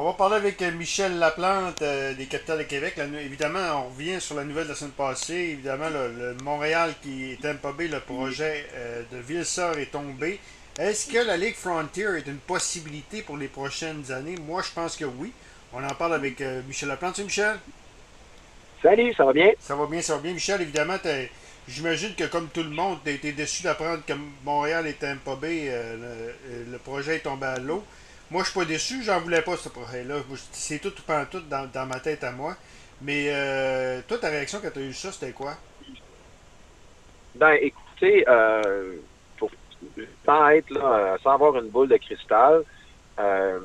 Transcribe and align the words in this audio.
On 0.00 0.04
va 0.04 0.12
parler 0.12 0.36
avec 0.36 0.62
euh, 0.62 0.70
Michel 0.70 1.18
Laplante 1.18 1.82
euh, 1.82 2.14
des 2.14 2.26
Capitales 2.26 2.58
de 2.58 2.62
Québec. 2.62 3.00
évidemment, 3.20 3.84
on 3.84 3.88
revient 3.88 4.20
sur 4.20 4.36
la 4.36 4.44
nouvelle 4.44 4.66
de 4.66 4.68
la 4.68 4.74
semaine 4.76 4.92
passée. 4.92 5.34
Évidemment, 5.34 5.88
le, 5.88 6.36
Montréal 6.44 6.94
qui 7.02 7.32
est 7.32 7.44
impobé, 7.44 7.88
le 7.88 7.98
projet 7.98 8.68
euh, 8.76 9.02
de 9.10 9.16
Villesor 9.18 9.76
est 9.76 9.90
tombé. 9.90 10.38
Est-ce 10.78 11.10
que 11.10 11.18
la 11.18 11.36
Ligue 11.36 11.56
Frontier 11.56 12.04
est 12.16 12.28
une 12.28 12.38
possibilité 12.38 13.22
pour 13.22 13.36
les 13.36 13.48
prochaines 13.48 14.12
années? 14.12 14.36
Moi, 14.46 14.62
je 14.62 14.70
pense 14.72 14.94
que 14.94 15.04
oui. 15.04 15.32
On 15.72 15.82
en 15.82 15.94
parle 15.94 16.14
avec 16.14 16.44
Michel 16.68 16.90
Laplante. 16.90 17.16
Salut, 17.16 17.26
Michel? 17.26 17.56
Salut, 18.80 19.14
ça 19.14 19.24
va 19.24 19.32
bien? 19.32 19.50
Ça 19.58 19.74
va 19.74 19.86
bien, 19.86 20.00
ça 20.00 20.14
va 20.14 20.20
bien. 20.20 20.32
Michel, 20.32 20.62
évidemment, 20.62 20.98
j'imagine 21.66 22.14
que 22.14 22.22
comme 22.22 22.46
tout 22.50 22.62
le 22.62 22.70
monde, 22.70 22.98
tu 23.02 23.10
as 23.10 23.14
été 23.14 23.32
déçu 23.32 23.64
d'apprendre 23.64 24.04
que 24.06 24.12
Montréal 24.44 24.86
est 24.86 25.02
impobé. 25.02 25.72
le, 25.72 26.70
le 26.70 26.78
projet 26.78 27.16
est 27.16 27.24
tombé 27.24 27.46
à 27.46 27.58
l'eau. 27.58 27.82
Moi, 28.30 28.42
je 28.42 28.50
suis 28.50 28.58
pas 28.58 28.64
déçu, 28.64 29.02
j'en 29.02 29.20
voulais 29.20 29.42
pas 29.42 29.56
ce 29.56 29.68
projet-là. 29.68 30.16
C'est 30.52 30.78
tout 30.80 30.88
ou 30.88 31.02
pas 31.02 31.24
tout 31.26 31.40
dans, 31.40 31.66
dans, 31.72 31.86
ma 31.86 32.00
tête 32.00 32.24
à 32.24 32.32
moi. 32.32 32.56
Mais 33.00 33.28
euh, 33.28 34.00
toi, 34.06 34.18
ta 34.18 34.28
réaction 34.28 34.58
quand 34.62 34.70
tu 34.72 34.80
as 34.80 34.82
eu 34.82 34.92
ça, 34.92 35.12
c'était 35.12 35.32
quoi? 35.32 35.54
Ben, 37.34 37.56
écoutez, 37.60 38.24
euh, 38.28 38.96
pour, 39.36 39.50
sans 40.26 40.48
être 40.48 40.70
là, 40.70 41.16
sans 41.22 41.32
avoir 41.32 41.56
une 41.56 41.68
boule 41.68 41.88
de 41.88 41.96
cristal, 41.96 42.64
euh, 43.18 43.60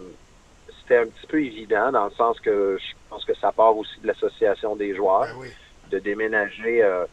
c'était 0.81 0.97
un 0.97 1.05
petit 1.07 1.27
peu 1.27 1.43
évident 1.43 1.91
dans 1.91 2.05
le 2.05 2.11
sens 2.11 2.39
que 2.39 2.77
je 2.79 2.93
pense 3.09 3.25
que 3.25 3.35
ça 3.35 3.51
part 3.51 3.75
aussi 3.75 3.99
de 4.01 4.07
l'association 4.07 4.75
des 4.75 4.95
joueurs. 4.95 5.35
Ben 5.39 5.49
de 5.93 5.99
déménager, 5.99 6.83
euh, 6.83 7.05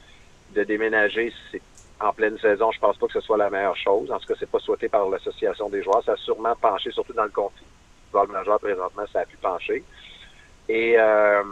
de 0.54 0.64
déménager, 0.64 1.32
c'est 1.51 1.62
en 2.00 2.12
pleine 2.12 2.38
saison, 2.38 2.72
je 2.72 2.80
pense 2.80 2.96
pas 2.96 3.06
que 3.06 3.12
ce 3.12 3.20
soit 3.20 3.36
la 3.36 3.50
meilleure 3.50 3.77
chose. 3.77 4.10
En 4.10 4.18
tout 4.18 4.27
cas, 4.27 4.34
c'est 4.38 4.50
pas 4.50 4.59
souhaité 4.59 4.88
par 4.88 5.09
l'association 5.09 5.68
des 5.68 5.82
joueurs. 5.82 6.02
Ça 6.04 6.12
a 6.12 6.16
sûrement 6.16 6.56
penché, 6.56 6.90
surtout 6.90 7.12
dans 7.12 7.24
le 7.24 7.30
conflit. 7.30 7.66
Le 8.14 8.26
majeur, 8.26 8.59
présentement, 8.59 9.04
ça 9.12 9.20
a 9.20 9.24
pu 9.24 9.36
pencher. 9.36 9.84
Et, 10.68 10.95
euh, 10.98 11.42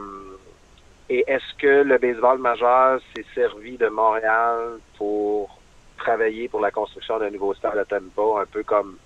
est-ce 1.09 1.54
que 1.59 1.82
le 1.82 1.99
baseball 1.99 2.38
majeur 2.38 3.01
s'est 3.15 3.24
servi 3.35 3.76
de 3.76 3.88
Montréal 3.88 4.79
pour 4.96 5.59
travailler 5.96 6.49
pour 6.49 6.60
la 6.60 6.71
construction 6.71 7.19
d'un 7.19 7.30
nouveau 7.30 7.54
stade 7.54 7.79
à 7.79 7.85
Tampa, 7.85 8.43
un 8.43 8.46
peu 8.46 8.63
comme 8.63 8.99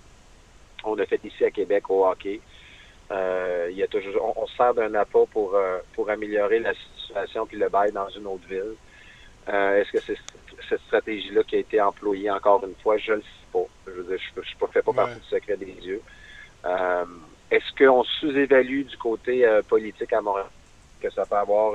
on 0.83 0.97
a 0.99 1.05
fait 1.05 1.23
ici 1.23 1.45
à 1.45 1.51
Québec 1.51 1.89
au 1.89 2.05
hockey? 2.05 2.41
Euh, 3.11 3.67
il 3.69 3.77
y 3.77 3.83
a 3.83 3.87
toujours, 3.87 4.37
on, 4.37 4.47
sert 4.47 4.73
d'un 4.73 4.93
appât 4.95 5.25
pour, 5.31 5.55
euh, 5.55 5.79
pour 5.93 6.09
améliorer 6.09 6.59
la 6.59 6.73
situation 6.73 7.45
puis 7.45 7.57
le 7.57 7.69
bail 7.69 7.91
dans 7.91 8.09
une 8.09 8.27
autre 8.27 8.47
ville. 8.47 8.75
Euh, 9.49 9.81
est-ce 9.81 9.91
que 9.91 9.99
c'est 9.99 10.17
cette 10.69 10.81
stratégie-là 10.81 11.43
qui 11.43 11.55
a 11.55 11.59
été 11.59 11.81
employée 11.81 12.31
encore 12.31 12.63
une 12.65 12.75
fois? 12.81 12.97
Je 12.97 13.13
ne 13.13 13.21
sais 13.21 13.27
pas. 13.51 13.65
Je 13.87 13.91
je 13.91 14.65
ne 14.65 14.71
fais 14.71 14.81
pas 14.81 14.93
partie 14.93 15.19
du 15.19 15.27
secret 15.27 15.57
des 15.57 15.65
yeux. 15.65 16.01
Euh, 16.65 17.05
est-ce 17.51 17.75
qu'on 17.77 18.03
sous-évalue 18.03 18.83
du 18.83 18.97
côté 18.97 19.45
euh, 19.45 19.61
politique 19.61 20.13
à 20.13 20.21
Montréal 20.21 20.47
que 21.01 21.09
ça 21.11 21.25
peut 21.25 21.35
avoir 21.35 21.73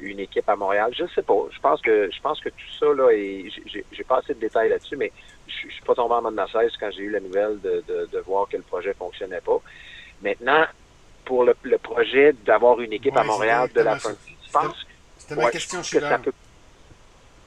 une 0.00 0.18
équipe 0.18 0.48
à 0.48 0.56
Montréal? 0.56 0.92
Je 0.96 1.04
ne 1.04 1.08
sais 1.08 1.22
pas. 1.22 1.34
Je 1.50 1.60
pense 1.60 1.80
que 1.80 2.10
je 2.10 2.20
pense 2.20 2.40
que 2.40 2.48
tout 2.48 2.72
ça, 2.78 2.86
là, 2.94 3.10
et 3.12 3.48
j'ai 3.66 4.04
pas 4.04 4.18
assez 4.18 4.34
de 4.34 4.40
détails 4.40 4.68
là-dessus, 4.68 4.96
mais 4.96 5.12
je, 5.46 5.66
ne 5.66 5.72
suis 5.72 5.82
pas 5.82 5.94
tombé 5.94 6.14
en 6.14 6.22
mode 6.22 6.34
de 6.34 6.78
quand 6.80 6.90
j'ai 6.90 7.02
eu 7.02 7.10
la 7.10 7.20
nouvelle 7.20 7.60
de, 7.60 7.84
de, 7.88 8.18
voir 8.20 8.48
que 8.48 8.56
le 8.56 8.62
projet 8.62 8.92
fonctionnait 8.94 9.40
pas. 9.40 9.60
Maintenant, 10.22 10.66
pour 11.24 11.44
le, 11.44 11.54
projet 11.78 12.32
d'avoir 12.44 12.80
une 12.80 12.92
équipe 12.92 13.16
à 13.16 13.24
Montréal 13.24 13.70
de 13.72 13.80
la 13.80 13.98
fin, 13.98 14.10
je 14.46 14.52
pense, 14.52 14.86
ma 15.36 15.50
question, 15.50 15.78
que 15.80 16.00
ça 16.00 16.18
peut 16.18 16.32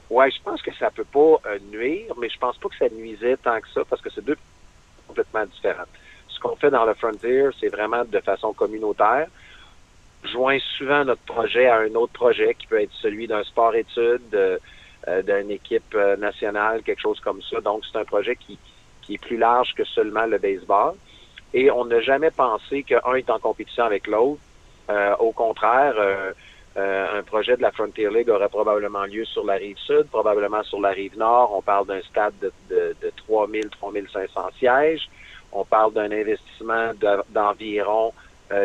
Ouais, 0.08 0.30
je 0.30 0.40
pense 0.42 0.62
que 0.62 0.72
ça 0.74 0.90
peut 0.90 1.04
pas 1.04 1.40
euh, 1.46 1.58
nuire, 1.70 2.14
mais 2.18 2.28
je 2.28 2.38
pense 2.38 2.56
pas 2.58 2.68
que 2.68 2.76
ça 2.76 2.88
nuisait 2.88 3.36
tant 3.38 3.60
que 3.60 3.68
ça 3.70 3.82
parce 3.88 4.00
que 4.00 4.10
c'est 4.10 4.24
deux 4.24 4.36
complètement 5.08 5.44
différents. 5.46 5.84
Ce 6.28 6.38
qu'on 6.38 6.54
fait 6.56 6.70
dans 6.70 6.84
le 6.84 6.94
Frontier, 6.94 7.48
c'est 7.58 7.68
vraiment 7.68 8.04
de 8.04 8.20
façon 8.20 8.52
communautaire. 8.52 9.26
Joint 10.24 10.58
souvent 10.76 11.04
notre 11.04 11.22
projet 11.22 11.66
à 11.66 11.78
un 11.78 11.94
autre 11.94 12.12
projet 12.12 12.54
qui 12.54 12.66
peut 12.66 12.80
être 12.80 12.92
celui 13.00 13.26
d'un 13.26 13.42
sport-études, 13.42 14.34
euh, 14.34 15.22
d'une 15.22 15.50
équipe 15.50 15.94
euh, 15.94 16.16
nationale, 16.16 16.82
quelque 16.82 17.00
chose 17.00 17.20
comme 17.20 17.40
ça. 17.42 17.60
Donc, 17.60 17.82
c'est 17.90 17.98
un 17.98 18.04
projet 18.04 18.36
qui, 18.36 18.58
qui 19.02 19.14
est 19.14 19.18
plus 19.18 19.36
large 19.36 19.74
que 19.74 19.84
seulement 19.84 20.26
le 20.26 20.38
baseball. 20.38 20.94
Et 21.54 21.70
on 21.70 21.84
n'a 21.84 22.00
jamais 22.00 22.30
pensé 22.30 22.82
qu'un 22.82 23.14
est 23.14 23.30
en 23.30 23.38
compétition 23.38 23.84
avec 23.84 24.06
l'autre. 24.06 24.40
au 25.18 25.32
contraire, 25.32 25.94
euh, 25.96 26.32
projet 27.46 27.56
de 27.58 27.62
la 27.62 27.70
Frontier 27.70 28.10
League 28.10 28.28
aurait 28.28 28.48
probablement 28.48 29.04
lieu 29.04 29.24
sur 29.24 29.44
la 29.44 29.54
rive 29.54 29.78
sud, 29.78 30.06
probablement 30.10 30.64
sur 30.64 30.80
la 30.80 30.88
rive 30.88 31.16
nord. 31.16 31.52
On 31.54 31.62
parle 31.62 31.86
d'un 31.86 32.02
stade 32.02 32.34
de, 32.40 32.52
de, 32.68 32.96
de 33.00 33.12
3000, 33.28 33.68
3500 33.70 34.40
sièges. 34.58 35.08
On 35.52 35.64
parle 35.64 35.92
d'un 35.92 36.10
investissement 36.10 36.90
d'environ 37.30 38.12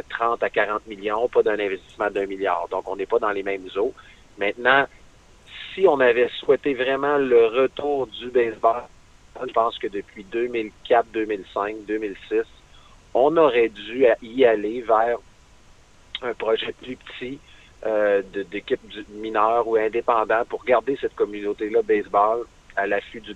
30 0.10 0.42
euh, 0.42 0.46
à 0.46 0.50
40 0.50 0.88
millions, 0.88 1.28
pas 1.28 1.44
d'un 1.44 1.60
investissement 1.60 2.10
d'un 2.10 2.26
milliard. 2.26 2.68
Donc, 2.72 2.90
on 2.90 2.96
n'est 2.96 3.06
pas 3.06 3.20
dans 3.20 3.30
les 3.30 3.44
mêmes 3.44 3.68
eaux. 3.76 3.94
Maintenant, 4.40 4.86
si 5.76 5.88
on 5.88 6.00
avait 6.00 6.30
souhaité 6.40 6.74
vraiment 6.74 7.18
le 7.18 7.46
retour 7.46 8.08
du 8.08 8.32
baseball, 8.32 8.82
je 9.48 9.54
pense 9.54 9.78
que 9.78 9.88
depuis 9.88 10.24
2004, 10.24 11.06
2005, 11.14 11.86
2006, 11.88 12.42
on 13.14 13.38
aurait 13.38 13.70
dû 13.70 14.08
y 14.24 14.44
aller 14.44 14.82
vers 14.82 15.20
un 16.24 16.34
projet 16.34 16.74
plus 16.82 16.96
petit, 16.96 17.40
euh, 17.86 18.22
d'équipes 18.52 18.82
mineures 19.10 19.68
ou 19.68 19.76
indépendantes 19.76 20.48
pour 20.48 20.64
garder 20.64 20.98
cette 21.02 21.16
communauté-là 21.16 21.82
baseball 21.82 22.46
à 22.76 22.88
l'affût 22.88 23.22
du 23.22 23.34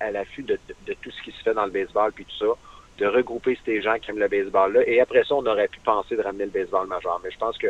à, 0.00 0.10
l'affût 0.10 0.42
de, 0.42 0.58
de, 0.86 0.94
tout 0.94 1.10
ce 1.10 1.22
qui 1.22 1.30
se 1.30 1.42
fait 1.42 1.54
dans 1.54 1.66
le 1.66 1.70
baseball 1.70 2.12
puis 2.12 2.24
tout 2.24 2.46
ça, 2.46 2.52
de 2.98 3.06
regrouper 3.06 3.58
ces 3.64 3.82
gens 3.82 3.98
qui 3.98 4.10
aiment 4.10 4.18
le 4.18 4.28
baseball 4.28 4.72
là. 4.72 4.80
Et 4.86 5.00
après 5.00 5.24
ça, 5.24 5.34
on 5.34 5.46
aurait 5.46 5.68
pu 5.68 5.80
penser 5.80 6.16
de 6.16 6.22
ramener 6.22 6.46
le 6.46 6.50
baseball 6.50 6.86
majeur. 6.86 7.20
Mais 7.22 7.30
je 7.30 7.38
pense 7.38 7.58
que 7.58 7.68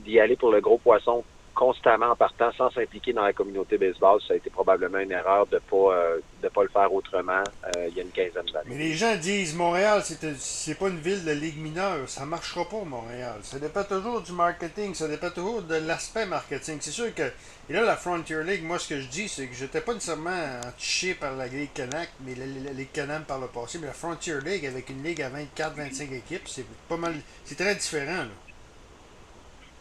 d'y 0.00 0.18
aller 0.18 0.36
pour 0.36 0.50
le 0.50 0.60
gros 0.60 0.78
poisson 0.78 1.24
constamment 1.58 2.12
en 2.12 2.16
partant 2.16 2.52
sans 2.52 2.70
s'impliquer 2.70 3.12
dans 3.12 3.24
la 3.24 3.32
communauté 3.32 3.78
baseball, 3.78 4.20
ça 4.26 4.34
a 4.34 4.36
été 4.36 4.48
probablement 4.48 4.98
une 4.98 5.10
erreur 5.10 5.44
de 5.48 5.58
pas 5.58 5.92
euh, 5.92 6.20
de 6.40 6.48
pas 6.48 6.62
le 6.62 6.68
faire 6.68 6.92
autrement 6.94 7.42
euh, 7.64 7.88
il 7.88 7.96
y 7.96 8.00
a 8.00 8.04
une 8.04 8.12
quinzaine 8.12 8.46
d'années. 8.52 8.66
Mais 8.66 8.78
les 8.78 8.94
gens 8.94 9.16
disent 9.16 9.56
Montréal, 9.56 10.02
c'est 10.04 10.78
pas 10.78 10.88
une 10.88 11.00
ville 11.00 11.24
de 11.24 11.32
ligue 11.32 11.58
mineure, 11.58 12.08
ça 12.08 12.24
marchera 12.26 12.64
pas 12.64 12.84
Montréal. 12.84 13.40
Ça 13.42 13.58
dépend 13.58 13.82
toujours 13.82 14.20
du 14.20 14.30
marketing, 14.30 14.94
ça 14.94 15.08
dépend 15.08 15.30
toujours 15.30 15.62
de 15.62 15.74
l'aspect 15.74 16.26
marketing. 16.26 16.78
C'est 16.80 16.92
sûr 16.92 17.12
que 17.12 17.24
et 17.68 17.72
là 17.72 17.82
la 17.82 17.96
Frontier 17.96 18.44
League, 18.44 18.62
moi 18.62 18.78
ce 18.78 18.90
que 18.90 19.00
je 19.00 19.08
dis, 19.08 19.28
c'est 19.28 19.48
que 19.48 19.54
j'étais 19.56 19.80
pas 19.80 19.94
nécessairement 19.94 20.60
touché 20.78 21.14
par 21.14 21.34
la 21.34 21.48
Ligue 21.48 21.72
Canac, 21.74 22.10
mais 22.20 22.36
la, 22.36 22.72
Ligue 22.72 22.92
Canam 22.92 23.24
par 23.24 23.40
le 23.40 23.48
passé, 23.48 23.78
mais 23.80 23.88
la 23.88 23.92
Frontier 23.94 24.40
League 24.44 24.64
avec 24.64 24.90
une 24.90 25.02
ligue 25.02 25.22
à 25.22 25.30
24-25 25.30 26.14
équipes, 26.14 26.46
c'est 26.46 26.64
pas 26.88 26.96
mal, 26.96 27.14
c'est 27.44 27.56
très 27.56 27.74
différent 27.74 28.22
là. 28.22 28.47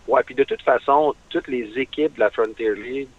Ouais, 0.08 0.22
puis 0.24 0.36
de 0.36 0.44
toute 0.44 0.62
façon, 0.62 1.16
toutes 1.30 1.48
les 1.48 1.78
équipes 1.78 2.16
de 2.16 2.22
la 2.22 2.30
Frontier 2.30 2.74
League, 2.76 3.10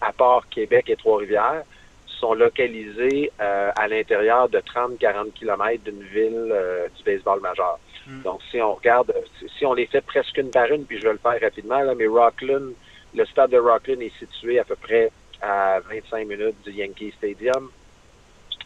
à 0.00 0.12
part 0.12 0.48
Québec 0.48 0.88
et 0.88 0.96
Trois-Rivières, 0.96 1.62
sont 2.06 2.34
localisées 2.34 3.32
euh, 3.40 3.70
à 3.74 3.88
l'intérieur 3.88 4.48
de 4.48 4.58
30-40 4.58 5.32
km 5.32 5.84
d'une 5.84 6.02
ville 6.02 6.50
euh, 6.52 6.88
du 6.96 7.02
baseball 7.02 7.40
majeur. 7.40 7.78
Hmm. 8.06 8.22
Donc, 8.22 8.40
si 8.50 8.60
on 8.60 8.74
regarde, 8.74 9.12
si 9.58 9.66
on 9.66 9.74
les 9.74 9.86
fait 9.86 10.00
presque 10.00 10.38
une 10.38 10.50
par 10.50 10.70
une, 10.70 10.84
puis 10.84 10.98
je 10.98 11.04
vais 11.04 11.12
le 11.12 11.18
faire 11.18 11.40
rapidement, 11.40 11.80
là, 11.80 11.94
mais 11.94 12.06
Rockland, 12.06 12.72
le 13.14 13.26
stade 13.26 13.50
de 13.50 13.58
Rockland 13.58 14.00
est 14.00 14.16
situé 14.18 14.58
à 14.58 14.64
peu 14.64 14.76
près 14.76 15.10
à 15.40 15.80
25 15.80 16.26
minutes 16.26 16.56
du 16.64 16.72
Yankee 16.72 17.12
Stadium. 17.18 17.70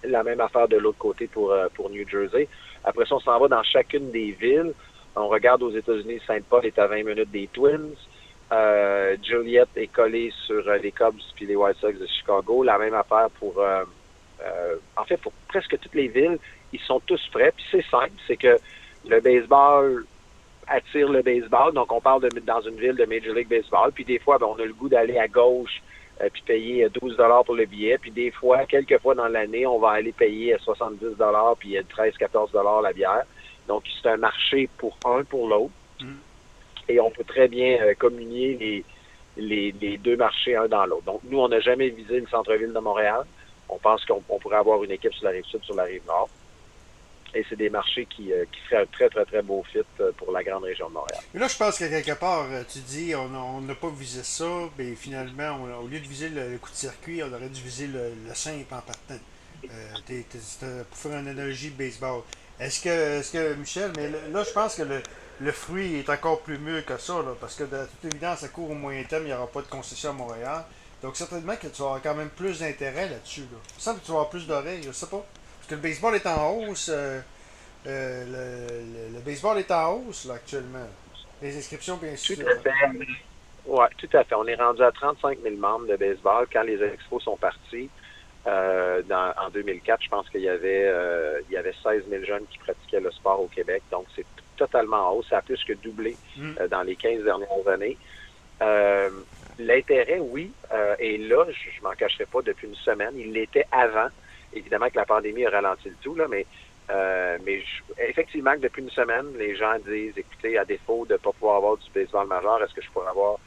La 0.05 0.23
même 0.23 0.41
affaire 0.41 0.69
de 0.69 0.77
l'autre 0.77 0.99
côté 0.99 1.27
pour, 1.27 1.51
euh, 1.51 1.69
pour 1.75 1.91
New 1.91 2.07
Jersey. 2.07 2.49
Après 2.85 3.07
ça, 3.07 3.17
on 3.17 3.21
s'en 3.21 3.39
va 3.41 3.49
dans 3.49 3.63
chacune 3.63 4.11
des 4.11 4.33
villes. 4.33 4.73
On 5.17 5.29
regarde 5.29 5.63
aux 5.63 5.71
États-Unis, 5.71 6.21
Saint-Paul 6.27 6.67
est 6.67 6.79
à 6.79 6.87
20 6.87 7.05
minutes 7.05 7.31
des 7.31 7.49
Twins. 7.49 7.95
Euh, 8.53 9.17
Juliette 9.23 9.71
est 9.75 9.89
collée 9.89 10.33
sur 10.47 10.69
euh, 10.69 10.77
les 10.77 10.93
Cubs 10.93 11.17
puis 11.35 11.47
les 11.47 11.57
White 11.57 11.79
Sox 11.79 11.99
de 11.99 12.07
Chicago. 12.07 12.63
La 12.63 12.79
même 12.79 12.95
affaire 12.95 13.29
pour, 13.41 13.59
euh, 13.59 13.85
en 14.97 15.05
fait, 15.05 15.17
pour 15.17 15.33
presque 15.49 15.79
toutes 15.81 15.95
les 15.95 16.09
villes. 16.09 16.39
Ils 16.73 16.81
sont 16.81 17.01
tous 17.01 17.21
prêts. 17.33 17.53
Puis 17.57 17.65
c'est 17.71 17.87
simple, 17.91 18.13
c'est 18.27 18.37
que 18.37 18.59
le 19.09 19.21
baseball 19.21 20.05
attire 20.69 21.09
le 21.09 21.23
baseball. 21.23 21.73
Donc 21.73 21.91
on 21.91 22.01
parle 22.01 22.29
de 22.29 22.41
dans 22.41 22.61
une 22.61 22.77
ville 22.77 22.95
de 22.95 23.07
Major 23.07 23.35
League 23.35 23.49
Baseball. 23.49 23.93
Puis 23.93 24.05
des 24.05 24.19
fois, 24.19 24.37
ben, 24.37 24.47
on 24.47 24.61
a 24.61 24.67
le 24.67 24.75
goût 24.75 24.91
d'aller 24.91 25.19
à 25.19 25.29
gauche 25.29 25.83
puis 26.33 26.43
payer 26.47 26.89
12 26.89 27.17
dollars 27.17 27.45
pour 27.45 27.55
le 27.55 27.67
billet. 27.67 27.99
Puis 27.99 28.11
des 28.11 28.31
fois, 28.31 28.65
quelques 28.67 28.99
fois 29.01 29.15
dans 29.15 29.29
l'année, 29.29 29.67
on 29.67 29.79
va 29.79 29.91
aller 29.91 30.13
payer 30.13 30.57
70 30.63 31.17
dollars 31.17 31.57
puis 31.59 31.77
13-14 31.77 32.53
dollars 32.53 32.83
la 32.83 32.93
bière. 32.93 33.25
Donc, 33.67 33.85
c'est 34.03 34.09
un 34.09 34.17
marché 34.17 34.69
pour 34.79 34.97
un, 35.05 35.25
pour 35.25 35.49
l'autre. 35.49 35.73
Mm. 36.01 36.15
Et 36.89 37.01
on 37.01 37.11
peut 37.11 37.25
très 37.25 37.49
bien 37.49 37.79
euh, 37.83 37.95
communier 37.95 38.85
les, 39.37 39.73
les, 39.73 39.99
deux 39.99 40.17
marchés 40.17 40.57
un 40.57 40.69
dans 40.69 40.87
l'autre. 40.87 41.05
Donc, 41.05 41.21
nous, 41.25 41.39
on 41.39 41.49
n'a 41.49 41.61
jamais 41.61 41.89
visé 41.91 42.21
le 42.21 42.27
centre-ville 42.29 42.73
de 42.73 42.79
Montréal. 42.79 43.25
On 43.69 43.79
pense 43.79 44.05
qu'on 44.05 44.21
pourrait 44.21 44.59
avoir 44.59 44.83
une 44.85 44.93
équipe 44.93 45.13
sur 45.13 45.25
la 45.25 45.33
rive 45.33 45.45
sud, 45.45 45.63
sur 45.65 45.75
la 45.75 45.85
rive 45.85 46.03
nord. 46.07 46.29
Et 47.35 47.45
c'est 47.49 47.57
des 47.57 47.69
marchés 47.69 48.07
qui, 48.07 48.33
euh, 48.33 48.45
qui 48.51 48.61
feraient 48.61 48.83
un 48.83 48.87
très, 48.87 49.11
très, 49.11 49.25
très 49.25 49.43
beau 49.43 49.63
fit 49.71 49.81
euh, 50.01 50.13
pour 50.17 50.33
la 50.33 50.43
grande 50.45 50.63
région 50.63 50.89
de 50.89 50.95
Montréal. 50.95 51.21
Mais 51.35 51.41
là, 51.41 51.49
je 51.49 51.57
pense 51.57 51.79
que 51.79 51.85
quelque 51.85 52.19
part, 52.19 52.47
tu 52.73 52.79
dis, 52.79 53.15
on 53.15 53.61
n'a 53.61 53.75
pas 53.75 53.91
visé 53.91 54.23
ça, 54.23 54.45
mais 54.79 54.95
finalement, 54.95 55.59
au 55.83 55.89
lieu 55.89 55.99
de 55.99 56.07
viser 56.07 56.29
le, 56.29 56.57
coup 56.59 56.71
de 56.71 56.77
circuit, 56.77 57.23
on 57.23 57.33
aurait 57.33 57.49
dû 57.49 57.61
viser 57.61 57.89
le, 57.89 58.13
simple 58.33 58.73
en 58.73 58.81
partant. 58.81 59.19
pour 59.61 60.97
faire 60.97 61.19
une 61.19 61.29
analogie 61.29 61.71
baseball. 61.71 62.23
Est-ce 62.59 62.81
que, 62.81 63.21
est 63.21 63.33
que, 63.33 63.55
Michel, 63.55 63.93
mais 63.97 64.09
là, 64.09 64.43
je 64.43 64.53
pense 64.53 64.77
que 64.77 64.83
le, 64.83 65.03
le, 65.41 65.53
fruit 65.53 65.97
est 65.97 66.09
encore 66.09 66.41
plus 66.41 66.59
mieux 66.59 66.81
que 66.83 66.97
ça, 66.97 67.15
là, 67.15 67.35
parce 67.41 67.55
que 67.55 67.65
de 67.65 67.85
toute 67.85 68.13
évidence, 68.13 68.43
à 68.45 68.49
court 68.49 68.71
ou 68.71 68.75
moyen 68.75 69.05
terme, 69.05 69.25
il 69.25 69.27
n'y 69.27 69.35
aura 69.35 69.47
pas 69.47 69.61
de 69.61 69.67
concession 69.67 70.11
à 70.11 70.15
Montréal. 70.15 70.65
Donc, 71.03 71.17
certainement 71.17 71.57
que 71.57 71.67
tu 71.69 71.83
vas 71.83 71.89
avoir 71.89 72.03
quand 72.03 72.15
même 72.15 72.31
plus 72.31 72.61
d'intérêt 72.61 73.09
là-dessus. 73.09 73.43
Là. 73.43 73.59
Semble 73.79 74.01
que 74.01 74.07
tu 74.07 74.11
vas 74.11 74.19
avoir 74.19 74.31
plus 74.31 74.47
d'oreilles, 74.47 74.83
je 74.83 74.93
sais 74.93 75.07
pas. 75.07 75.25
Parce 75.59 75.69
que 75.69 75.75
le 75.75 75.81
baseball 75.81 76.15
est 76.15 76.27
en 76.27 76.51
hausse. 76.51 76.91
Euh, 76.93 77.21
euh, 77.87 79.11
le, 79.13 79.21
baseball 79.21 79.59
est 79.59 79.71
en 79.71 79.93
hausse, 79.93 80.25
là, 80.25 80.35
actuellement. 80.35 80.87
Les 81.43 81.57
inscriptions, 81.57 81.99
bien 81.99 82.17
sûr. 82.17 82.37
Tout 82.37 82.47
à 82.49 82.57
fait. 82.57 82.73
Oui, 83.67 83.85
tout 83.99 84.17
à 84.17 84.25
fait. 84.25 84.35
On 84.35 84.47
est 84.47 84.55
rendu 84.55 84.83
à 84.83 84.91
35 84.91 85.39
000 85.43 85.57
membres 85.57 85.87
de 85.87 85.97
baseball. 85.97 86.47
Quand 86.51 86.63
les 86.63 86.83
expos 86.83 87.23
sont 87.23 87.37
partis, 87.37 87.91
euh, 88.47 89.03
en 89.11 89.51
2004, 89.51 90.03
je 90.05 90.09
pense 90.09 90.29
qu'il 90.31 90.43
y 90.43 90.49
avait 90.49 90.93
il 91.49 91.53
y 91.53 91.57
avait 91.57 91.75
16 91.83 92.05
000 92.09 92.25
jeunes 92.25 92.47
qui 92.51 92.59
pratiquaient 92.59 93.01
le 93.01 93.11
sport 93.11 93.41
au 93.41 93.49
Québec. 93.49 93.83
Donc, 93.91 94.07
c'est 94.15 94.27
totalement 94.57 95.11
en 95.11 95.13
hausse. 95.15 95.29
Ça 95.29 95.39
a 95.39 95.43
plus 95.43 95.63
que 95.65 95.73
doublé 95.75 96.17
mm. 96.37 96.67
dans 96.71 96.83
les 96.83 96.97
15 96.97 97.25
dernières 97.25 97.69
années. 97.69 97.97
L'intérêt, 99.59 100.19
oui, 100.19 100.53
euh, 100.73 100.97
et 100.99 101.17
là, 101.17 101.47
je, 101.51 101.83
m'en 101.83 101.93
cacherai 101.93 102.27
pas 102.27 102.43
depuis 102.43 102.69
une 102.69 102.75
semaine. 102.75 103.15
Il 103.17 103.33
l'était 103.33 103.67
avant. 103.73 104.09
Évidemment 104.53 104.91
que 104.91 104.97
la 104.97 105.07
pandémie 105.07 105.47
a 105.47 105.51
ralenti 105.51 105.89
le 105.89 105.95
tout, 106.03 106.15
là, 106.15 106.27
mais 106.29 106.47
euh, 106.89 107.39
mais 107.45 107.63
effectivement, 107.99 108.55
depuis 108.57 108.83
une 108.83 108.91
semaine, 108.91 109.33
les 109.37 109.57
gens 109.57 109.77
disent, 109.89 110.17
écoutez, 110.17 110.57
à 110.57 110.65
défaut 110.65 111.05
de 111.05 111.15
ne 111.15 111.19
pas 111.19 111.33
pouvoir 111.33 111.57
avoir 111.57 111.77
du 111.79 111.91
baseball 111.93 112.29
majeur, 112.29 112.63
est-ce 112.63 112.75
que 112.75 112.83
je 112.83 112.91
pourrais 112.91 113.09
avoir 113.09 113.39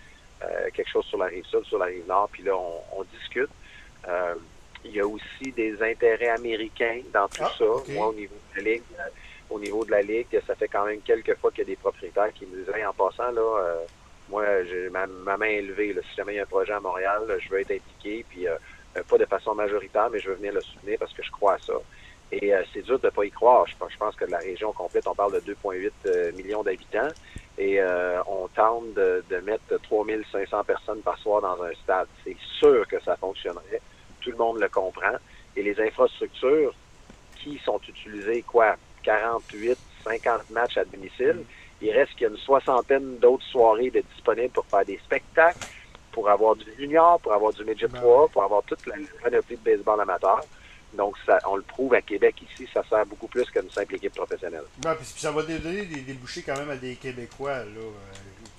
euh, 0.44 0.70
quelque 0.74 0.90
chose 0.90 1.06
sur 1.06 1.18
la 1.20 1.28
rive 1.28 1.46
sud, 1.46 1.64
sur 1.64 1.78
la 1.78 1.86
rive 1.86 2.06
nord? 2.06 2.28
Puis 2.34 2.44
là, 2.44 2.54
on, 2.58 3.04
discute. 3.18 3.50
Il 4.86 4.92
y 4.92 5.00
a 5.00 5.08
aussi 5.08 5.52
des 5.56 5.82
intérêts 5.82 6.30
américains 6.30 7.02
dans 7.14 7.28
tout 7.28 7.44
ah, 7.44 7.52
ça. 7.58 7.66
Moi, 7.94 8.08
au 8.08 8.14
niveau 8.14 8.36
de 8.56 8.62
la 8.62 8.72
ligue, 8.72 8.84
au 9.50 9.60
niveau 9.60 9.84
de 9.86 9.92
la 9.92 10.02
ligue, 10.02 10.40
ça 10.46 10.56
fait 10.56 10.68
quand 10.68 10.86
même 10.86 11.02
quelques 11.02 11.36
fois 11.38 11.52
qu'il 11.52 11.60
y 11.60 11.62
a 11.64 11.66
des 11.66 11.76
propriétaires 11.76 12.32
qui 12.34 12.46
me 12.46 12.58
disent, 12.58 12.74
en 12.88 12.94
passant 12.94 13.32
là 13.32 13.86
moi, 14.30 14.64
j'ai 14.64 14.90
ma, 14.90 15.08
main 15.08 15.46
est 15.46 15.62
levée. 15.62 15.96
Si 16.10 16.16
jamais 16.16 16.34
il 16.34 16.36
y 16.38 16.40
a 16.40 16.44
un 16.44 16.46
projet 16.46 16.74
à 16.74 16.80
Montréal, 16.80 17.22
je 17.40 17.50
veux 17.50 17.60
être 17.60 17.72
impliqué, 17.72 18.26
puis 18.30 18.48
euh, 18.48 18.56
euh, 18.98 19.04
pas 19.04 19.18
de 19.18 19.26
façon 19.26 19.56
majoritaire, 19.56 20.10
mais 20.12 20.20
je 20.20 20.30
veux 20.30 20.36
venir 20.36 20.54
le 20.54 20.62
soutenir 20.62 20.98
parce 21.00 21.14
que 21.14 21.24
je 21.24 21.32
crois 21.32 21.56
à 21.56 21.60
ça. 21.60 21.74
Et 22.32 22.54
euh, 22.54 22.62
c'est 22.72 22.84
dur 22.84 23.00
de 23.00 23.08
ne 23.08 23.12
pas 23.12 23.26
y 23.26 23.32
croire. 23.32 23.66
Je 23.68 23.76
pense, 23.76 23.92
je 23.92 23.98
pense 23.98 24.16
que 24.16 24.26
la 24.26 24.38
région 24.38 24.72
complète, 24.72 25.08
on 25.08 25.16
parle 25.16 25.42
de 25.42 25.54
2,8 25.54 26.36
millions 26.36 26.62
d'habitants 26.62 27.10
et 27.58 27.82
on 28.28 28.48
tente 28.56 28.94
de, 28.94 29.24
de 29.30 29.38
mettre 29.38 29.78
3500 29.82 30.64
personnes 30.64 31.02
par 31.02 31.18
soir 31.18 31.42
dans 31.42 31.62
un 31.62 31.74
stade. 31.84 32.08
C'est 32.24 32.38
sûr 32.60 32.88
que 32.88 33.02
ça 33.02 33.18
fonctionnerait. 33.18 33.82
Tout 34.22 34.32
le 34.32 34.38
monde 34.38 34.56
le 34.56 34.58
comprend. 34.70 35.18
Et 35.56 35.64
les 35.64 35.80
infrastructures 35.80 36.74
qui 37.36 37.60
sont 37.66 37.80
utilisées, 37.88 38.44
quoi, 38.44 38.76
48, 39.04 39.78
50 40.04 40.50
matchs 40.52 40.78
à 40.78 40.86
domicile, 40.86 41.44
il 41.82 41.92
reste 41.92 42.14
qu'il 42.14 42.24
y 42.24 42.26
a 42.26 42.30
une 42.30 42.38
soixantaine 42.38 43.18
d'autres 43.20 43.46
soirées 43.46 43.90
de 43.90 44.04
disponibles 44.14 44.50
pour 44.50 44.66
faire 44.66 44.86
des 44.86 44.98
spectacles, 44.98 45.66
pour 46.12 46.30
avoir 46.30 46.56
du 46.56 46.66
junior, 46.78 47.20
pour 47.20 47.34
avoir 47.34 47.54
du 47.54 47.64
midget 47.64 47.88
3, 47.88 48.26
ben 48.26 48.32
pour 48.32 48.44
avoir 48.44 48.64
toute 48.64 48.86
la 48.88 48.96
panoplie 49.24 49.58
de 49.58 49.62
baseball 49.62 50.02
amateur. 50.02 50.42
Donc, 50.94 51.16
ça, 51.26 51.40
on 51.48 51.56
le 51.56 51.62
prouve 51.62 51.94
à 51.94 52.02
Québec 52.02 52.36
ici, 52.52 52.68
ça 52.74 52.84
sert 52.90 53.06
beaucoup 53.06 53.28
plus 53.28 53.46
qu'une 53.52 53.70
simple 53.70 53.96
équipe 53.96 54.14
professionnelle. 54.14 54.64
Puis 54.82 55.06
ça 55.18 55.32
va 55.32 55.44
donner 55.44 55.86
des 55.86 56.02
débouchés 56.02 56.42
quand 56.42 56.58
même 56.58 56.72
à 56.72 56.76
des 56.76 56.96
Québécois, 56.96 57.60
là, 57.60 57.80
euh, 57.80 57.92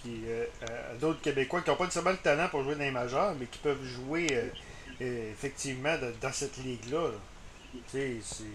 qui, 0.03 0.23
euh, 0.29 0.45
à 0.63 0.95
d'autres 0.95 1.21
Québécois 1.21 1.61
qui 1.61 1.71
n'ont 1.71 1.77
pas 1.77 1.85
nécessairement 1.85 2.13
le 2.13 2.19
talent 2.19 2.49
pour 2.49 2.63
jouer 2.63 2.77
dans 2.77 2.85
les 2.85 2.93
majeurs, 2.93 3.35
mais 3.39 3.47
qui 3.47 3.59
peuvent 3.59 3.83
jouer 3.83 4.29
euh, 4.31 4.47
effectivement 5.01 5.95
dans 6.21 6.33
cette 6.33 6.57
ligue-là. 6.59 7.09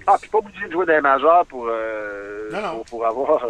Ah, 0.07 0.17
puis 0.19 0.29
pas 0.29 0.39
obligé 0.39 0.67
de 0.67 0.71
jouer 0.71 0.85
les 0.87 1.01
majeurs 1.01 1.45
pour, 1.45 1.69
pour, 2.51 2.85
pour 2.85 3.05
avoir 3.05 3.47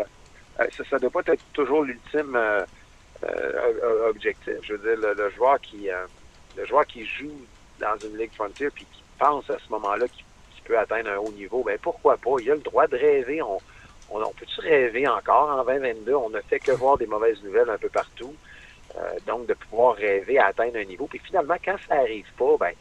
euh, 0.59 0.65
ça 0.89 0.95
ne 0.95 1.01
doit 1.01 1.21
pas 1.21 1.33
être 1.33 1.43
toujours 1.53 1.83
l'ultime 1.83 2.35
euh, 2.35 2.65
euh, 3.23 4.09
objectif. 4.09 4.53
Je 4.63 4.73
veux 4.73 4.95
dire, 4.95 5.15
le, 5.15 5.29
joueur 5.31 5.59
qui 5.59 5.89
le 6.55 6.65
joueur 6.65 6.85
qui 6.85 7.05
joue 7.05 7.41
dans 7.79 7.97
une 7.97 8.17
Ligue 8.17 8.33
Frontier 8.33 8.69
puis 8.69 8.85
qui 8.85 9.03
pense 9.19 9.49
à 9.49 9.57
ce 9.59 9.69
moment-là 9.71 10.07
qu'il 10.07 10.23
peut 10.63 10.77
atteindre 10.77 11.09
un 11.09 11.17
haut 11.17 11.31
niveau, 11.31 11.63
ben 11.63 11.77
pourquoi 11.81 12.17
pas? 12.17 12.31
Il 12.39 12.49
a 12.51 12.55
le 12.55 12.61
droit 12.61 12.87
de 12.87 12.95
rêver. 12.95 13.41
On, 13.41 13.59
on, 14.09 14.31
peut-tu 14.31 14.61
rêver 14.61 15.07
encore 15.07 15.49
en 15.49 15.63
2022? 15.65 16.15
On 16.15 16.29
ne 16.29 16.41
fait 16.41 16.59
que 16.59 16.71
voir 16.71 16.97
des 16.97 17.07
mauvaises 17.07 17.41
nouvelles 17.43 17.69
un 17.69 17.77
peu 17.77 17.89
partout. 17.89 18.33
Donc, 19.25 19.47
de 19.47 19.53
pouvoir 19.53 19.95
rêver 19.95 20.37
à 20.39 20.47
atteindre 20.47 20.77
un 20.77 20.83
niveau. 20.83 21.07
Puis 21.07 21.19
finalement, 21.19 21.55
quand 21.63 21.75
ça 21.87 21.95
n'arrive 21.95 22.31
pas, 22.37 22.57
ben, 22.59 22.71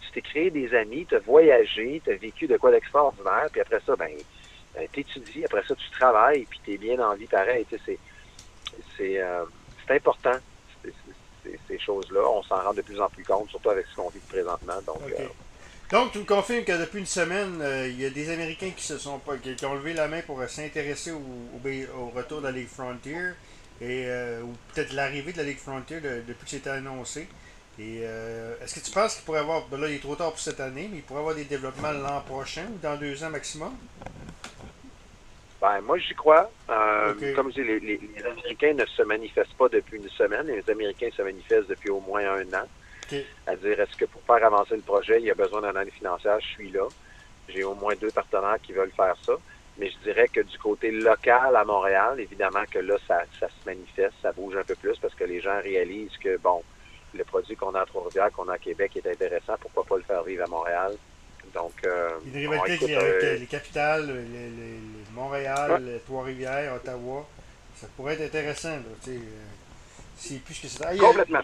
tu 0.00 0.10
t'es 0.12 0.20
créé 0.20 0.50
des 0.50 0.74
amis, 0.74 1.06
tu 1.06 1.16
as 1.16 1.18
voyagé, 1.20 2.00
tu 2.04 2.12
as 2.12 2.16
vécu 2.16 2.46
de 2.46 2.56
quoi 2.56 2.70
d'extraordinaire, 2.70 3.48
puis 3.50 3.60
après 3.60 3.80
ça, 3.84 3.96
ben, 3.96 4.10
ben, 4.74 4.86
tu 4.92 5.00
étudies, 5.00 5.44
après 5.44 5.62
ça, 5.66 5.74
tu 5.74 5.90
travailles, 5.90 6.46
puis 6.48 6.60
tu 6.64 6.74
es 6.74 6.76
bien 6.76 6.98
en 7.00 7.14
vie 7.14 7.26
pareil. 7.26 7.66
C'est, 7.70 7.98
c'est, 8.96 9.20
euh, 9.20 9.44
c'est 9.86 9.94
important, 9.94 10.38
ces 11.68 11.78
choses-là. 11.78 12.20
On 12.28 12.42
s'en 12.42 12.56
rend 12.56 12.74
de 12.74 12.82
plus 12.82 13.00
en 13.00 13.08
plus 13.08 13.24
compte, 13.24 13.48
surtout 13.48 13.70
avec 13.70 13.86
ce 13.86 13.96
qu'on 13.96 14.10
vit 14.10 14.20
présentement. 14.28 14.80
Donc, 14.86 15.00
euh, 15.18 15.26
donc, 15.90 16.12
tu 16.12 16.18
me 16.18 16.24
confirmes 16.24 16.64
que 16.64 16.78
depuis 16.80 16.98
une 16.98 17.06
semaine, 17.06 17.60
euh, 17.62 17.88
il 17.88 18.00
y 18.00 18.04
a 18.04 18.10
des 18.10 18.28
Américains 18.30 18.70
qui 18.76 18.84
se 18.84 18.98
sont 18.98 19.18
pas, 19.20 19.36
qui, 19.36 19.64
ont 19.64 19.74
levé 19.74 19.94
la 19.94 20.08
main 20.08 20.20
pour 20.22 20.42
s'intéresser 20.48 21.12
au, 21.12 21.18
au, 21.18 22.08
retour 22.10 22.40
de 22.40 22.46
la 22.46 22.52
Ligue 22.52 22.68
Frontier 22.68 23.34
et 23.80 24.08
ou 24.42 24.54
peut-être 24.74 24.92
l'arrivée 24.92 25.32
de 25.32 25.38
la 25.38 25.44
Ligue 25.44 25.58
Frontier 25.58 26.00
depuis 26.00 26.44
que 26.44 26.50
c'était 26.50 26.70
annoncé. 26.70 27.28
Et 27.78 27.98
est-ce 28.62 28.74
que 28.74 28.84
tu 28.84 28.90
penses 28.90 29.16
qu'il 29.16 29.24
pourrait 29.24 29.40
y 29.40 29.42
avoir, 29.42 29.66
ben 29.68 29.80
là 29.80 29.88
il 29.88 29.96
est 29.96 30.00
trop 30.00 30.16
tard 30.16 30.30
pour 30.30 30.40
cette 30.40 30.60
année, 30.60 30.88
mais 30.90 30.98
il 30.98 31.02
pourrait 31.02 31.20
y 31.20 31.22
avoir 31.22 31.34
des 31.34 31.44
développements 31.44 31.92
l'an 31.92 32.20
prochain 32.22 32.64
ou 32.74 32.78
dans 32.82 32.96
deux 32.96 33.22
ans 33.22 33.30
maximum? 33.30 33.74
Ben, 35.60 35.80
moi, 35.80 35.98
j'y 35.98 36.14
crois. 36.14 36.50
Euh, 36.68 37.34
comme 37.34 37.50
je 37.50 37.62
dis, 37.62 37.64
les, 37.64 37.80
les, 37.80 38.00
Américains 38.24 38.74
ne 38.74 38.84
se 38.84 39.02
manifestent 39.02 39.54
pas 39.54 39.68
depuis 39.68 39.96
une 39.96 40.08
semaine. 40.10 40.46
Les 40.46 40.70
Américains 40.70 41.08
se 41.16 41.22
manifestent 41.22 41.68
depuis 41.68 41.90
au 41.90 42.00
moins 42.00 42.22
un 42.34 42.46
an. 42.54 42.66
À 43.46 43.56
dire, 43.56 43.80
est-ce 43.80 43.96
que 43.96 44.04
pour 44.04 44.20
faire 44.22 44.44
avancer 44.44 44.76
le 44.76 44.82
projet, 44.82 45.18
il 45.20 45.26
y 45.26 45.30
a 45.30 45.34
besoin 45.34 45.62
d'un 45.62 45.74
année 45.76 45.90
financière? 45.90 46.38
Je 46.40 46.46
suis 46.46 46.70
là. 46.70 46.86
J'ai 47.48 47.64
au 47.64 47.74
moins 47.74 47.94
deux 47.94 48.10
partenaires 48.10 48.58
qui 48.62 48.72
veulent 48.72 48.92
faire 48.94 49.16
ça. 49.24 49.32
Mais 49.78 49.90
je 49.90 49.98
dirais 49.98 50.28
que 50.28 50.40
du 50.40 50.58
côté 50.58 50.90
local 50.90 51.54
à 51.54 51.64
Montréal, 51.64 52.18
évidemment 52.18 52.64
que 52.70 52.78
là, 52.78 52.96
ça, 53.06 53.22
ça 53.38 53.48
se 53.48 53.68
manifeste, 53.68 54.14
ça 54.22 54.32
bouge 54.32 54.56
un 54.56 54.64
peu 54.64 54.74
plus 54.74 54.96
parce 54.98 55.14
que 55.14 55.24
les 55.24 55.40
gens 55.40 55.60
réalisent 55.60 56.16
que, 56.18 56.38
bon, 56.38 56.62
le 57.14 57.24
produit 57.24 57.56
qu'on 57.56 57.74
a 57.74 57.82
à 57.82 57.86
Trois-Rivières, 57.86 58.30
qu'on 58.32 58.48
a 58.48 58.54
à 58.54 58.58
Québec 58.58 58.96
est 58.96 59.10
intéressant. 59.10 59.54
Pourquoi 59.60 59.84
pas 59.84 59.96
le 59.96 60.02
faire 60.02 60.22
vivre 60.22 60.44
à 60.44 60.48
Montréal? 60.48 60.92
Donc, 61.54 61.72
euh, 61.84 62.10
une 62.26 62.34
rivalité 62.34 62.96
avec, 62.96 63.24
euh, 63.24 63.36
les 63.38 63.46
capitales, 63.46 64.06
les, 64.06 64.80
Montréal, 65.14 66.00
Trois-Rivières, 66.06 66.74
Ottawa, 66.74 67.26
ça 67.74 67.86
pourrait 67.96 68.14
être 68.14 68.22
intéressant. 68.22 68.70
Là, 68.70 68.82
euh, 69.08 69.18
c'est 70.18 70.42
plus 70.42 70.58
que 70.58 70.68
ça. 70.68 70.94
Complètement. 70.96 71.40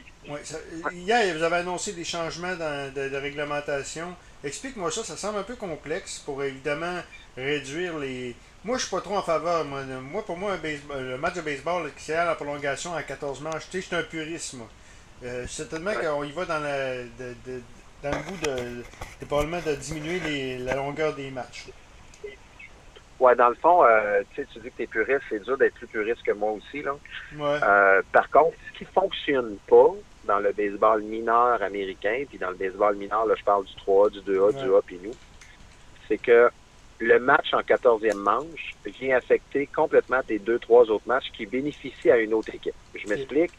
hier, 0.93 1.37
vous 1.37 1.43
avez 1.43 1.57
annoncé 1.57 1.93
des 1.93 2.05
changements 2.05 2.55
de, 2.55 3.17
réglementation. 3.17 4.15
Explique-moi 4.45 4.91
ça, 4.91 5.05
ça 5.05 5.17
semble 5.17 5.39
un 5.39 5.45
peu 5.45 5.57
complexe 5.57 6.19
pour 6.19 6.43
évidemment 6.43 7.01
réduire 7.37 7.99
les. 7.99 8.35
Moi, 8.65 8.77
je 8.77 8.83
suis 8.83 8.91
pas 8.91 9.01
trop 9.01 9.17
en 9.17 9.23
faveur. 9.23 9.65
Moi, 9.65 10.25
pour 10.25 10.37
moi, 10.37 10.53
un 10.53 10.59
baseball, 10.59 11.03
le 11.03 11.19
match 11.19 11.35
de 11.35 11.41
baseball 11.41 11.91
qui 11.97 12.13
est 12.13 12.15
à 12.15 12.25
la 12.25 12.35
prolongation 12.35 12.95
à 12.95 13.03
14 13.03 13.41
manches, 13.41 13.67
sais, 13.71 13.81
c'est 13.81 13.97
un 13.97 14.03
purisme. 14.03 14.63
Euh, 15.25 15.47
certainement 15.47 15.93
qu'on 15.95 16.25
y 16.25 16.33
va 16.33 16.45
dans, 16.45 16.61
la, 16.61 17.03
dans 18.03 18.11
le 18.11 18.23
bout 18.25 18.37
de, 18.45 19.27
probablement 19.27 19.61
de 19.65 19.75
diminuer 19.77 20.59
la 20.59 20.75
longueur 20.75 21.15
des 21.15 21.31
matchs. 21.31 21.67
Ouais, 23.21 23.37
dans 23.37 23.51
le 23.51 23.55
fond, 23.55 23.85
euh, 23.85 24.23
tu 24.35 24.45
dis 24.45 24.71
que 24.71 24.77
tu 24.77 24.83
es 24.83 24.87
puriste, 24.89 25.23
c'est 25.29 25.45
dur 25.45 25.57
d'être 25.57 25.75
plus 25.75 25.87
puriste 25.87 26.25
que 26.25 26.33
moi 26.33 26.51
aussi. 26.51 26.83
Là. 26.83 26.97
Euh, 27.39 28.03
par 28.11 28.29
contre, 28.31 28.57
ce 28.73 28.79
qui 28.79 28.85
fonctionne 28.85 29.59
pas 29.69 29.91
dans 30.25 30.41
le 30.41 30.51
baseball 30.51 31.03
mineur 31.03 31.63
américain, 31.63 32.25
puis 32.29 32.39
dans 32.39 32.51
le 32.51 32.57
baseball 32.57 32.97
mineur, 32.97 33.25
là, 33.27 33.35
je 33.39 33.45
parle 33.45 33.65
du 33.65 33.73
3A, 33.75 34.11
du 34.11 34.19
2A, 34.21 34.61
du 34.61 34.75
A, 34.75 34.83
puis 34.83 34.99
nous, 35.01 35.15
c'est 36.09 36.19
que 36.19 36.51
le 37.03 37.19
match 37.19 37.53
en 37.53 37.61
14e 37.63 38.15
manche 38.15 38.75
vient 38.87 39.17
affecter 39.17 39.67
complètement 39.67 40.23
tes 40.23 40.39
deux, 40.39 40.61
trois 40.61 40.89
autres 40.89 41.07
matchs 41.09 41.33
qui 41.37 41.47
bénéficient 41.47 42.13
à 42.13 42.19
une 42.19 42.33
autre 42.33 42.55
équipe. 42.55 42.75
Je 42.95 43.09
m'explique. 43.09 43.51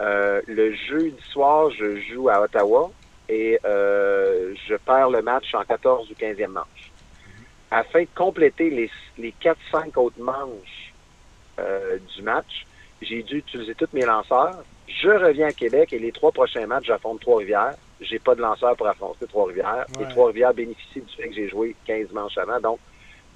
Euh, 0.00 0.40
le 0.48 0.72
jeudi 0.72 1.22
soir, 1.30 1.70
je 1.70 2.00
joue 2.00 2.28
à 2.28 2.40
Ottawa 2.40 2.90
et 3.28 3.60
euh, 3.64 4.54
je 4.68 4.74
perds 4.74 5.10
le 5.10 5.22
match 5.22 5.54
en 5.54 5.62
14 5.62 6.10
ou 6.10 6.14
15e 6.14 6.48
manche. 6.48 6.90
Afin 7.70 8.02
de 8.02 8.08
compléter 8.12 8.70
les, 8.70 8.90
les 9.18 9.34
4-5 9.40 9.96
autres 9.96 10.20
manches 10.20 10.92
euh, 11.60 11.98
du 12.16 12.22
match, 12.22 12.66
j'ai 13.02 13.22
dû 13.22 13.36
utiliser 13.36 13.76
tous 13.76 13.88
mes 13.92 14.04
lanceurs. 14.04 14.64
Je 14.88 15.10
reviens 15.10 15.46
à 15.46 15.52
Québec 15.52 15.92
et 15.92 16.00
les 16.00 16.10
trois 16.10 16.32
prochains 16.32 16.66
matchs, 16.66 16.86
j'affronte 16.86 17.20
Trois-Rivières. 17.20 17.76
J'ai 18.00 18.18
pas 18.18 18.34
de 18.34 18.40
lanceur 18.40 18.76
pour 18.76 18.86
affronter 18.86 19.26
Trois-Rivières. 19.26 19.86
Et 20.00 20.08
Trois-Rivières 20.08 20.54
bénéficient 20.54 21.00
du 21.00 21.14
fait 21.14 21.28
que 21.28 21.34
j'ai 21.34 21.48
joué 21.48 21.76
15 21.86 22.12
manches 22.12 22.38
avant. 22.38 22.60
Donc, 22.60 22.78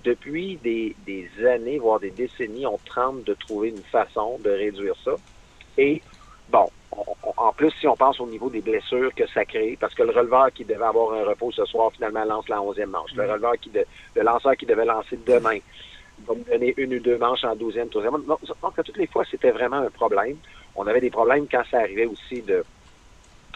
depuis 0.05 0.57
des, 0.63 0.95
des 1.07 1.29
années, 1.47 1.79
voire 1.79 2.01
des 2.01 2.11
décennies, 2.11 2.67
on 2.67 2.79
tente 2.95 3.25
de 3.25 3.35
trouver 3.35 3.71
une 3.71 3.83
façon 3.83 4.39
de 4.45 4.51
réduire 4.51 4.95
ça. 5.03 5.13
Et 5.79 6.03
bon, 6.51 6.69
en 7.37 7.53
plus, 7.53 7.71
si 7.81 7.87
on 7.87 7.97
pense 7.97 8.21
au 8.21 8.27
niveau 8.27 8.51
des 8.51 8.61
blessures 8.61 9.15
que 9.15 9.27
ça 9.29 9.45
crée, 9.45 9.77
parce 9.81 9.95
que 9.95 10.03
le 10.03 10.11
releveur 10.11 10.53
qui 10.53 10.65
devait 10.65 10.85
avoir 10.85 11.15
un 11.15 11.25
repos 11.25 11.51
ce 11.53 11.65
soir, 11.65 11.91
finalement, 11.93 12.25
lance 12.25 12.49
la 12.49 12.63
onzième 12.63 12.91
manche. 12.91 13.13
Le 13.15 13.27
mm. 13.27 13.31
releveur 13.31 13.53
qui 13.61 13.71
le 14.15 14.23
lanceur 14.23 14.57
qui 14.57 14.67
devait 14.67 14.85
lancer 14.85 15.19
demain. 15.27 15.59
va 16.27 16.35
me 16.35 16.45
donner 16.45 16.75
une 16.77 16.95
ou 16.95 17.01
deux 17.01 17.19
manches 17.19 17.45
en 17.45 17.57
douzième, 17.57 17.89
troisième. 17.89 18.23
Donc, 18.25 18.41
donc, 18.45 18.75
toutes 18.85 18.97
les 18.97 19.07
fois, 19.07 19.25
c'était 19.31 19.51
vraiment 19.51 19.79
un 19.79 19.91
problème. 19.91 20.37
On 20.77 20.87
avait 20.87 21.01
des 21.01 21.11
problèmes 21.11 21.47
quand 21.51 21.63
ça 21.71 21.79
arrivait 21.79 22.07
aussi 22.07 22.43
de, 22.43 22.65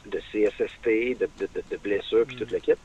de 0.06 0.18
CSST, 0.18 1.18
de, 1.18 1.28
de, 1.38 1.48
de 1.70 1.76
blessures, 1.76 2.26
puis 2.26 2.36
toute 2.36 2.50
l'équipe. 2.50 2.78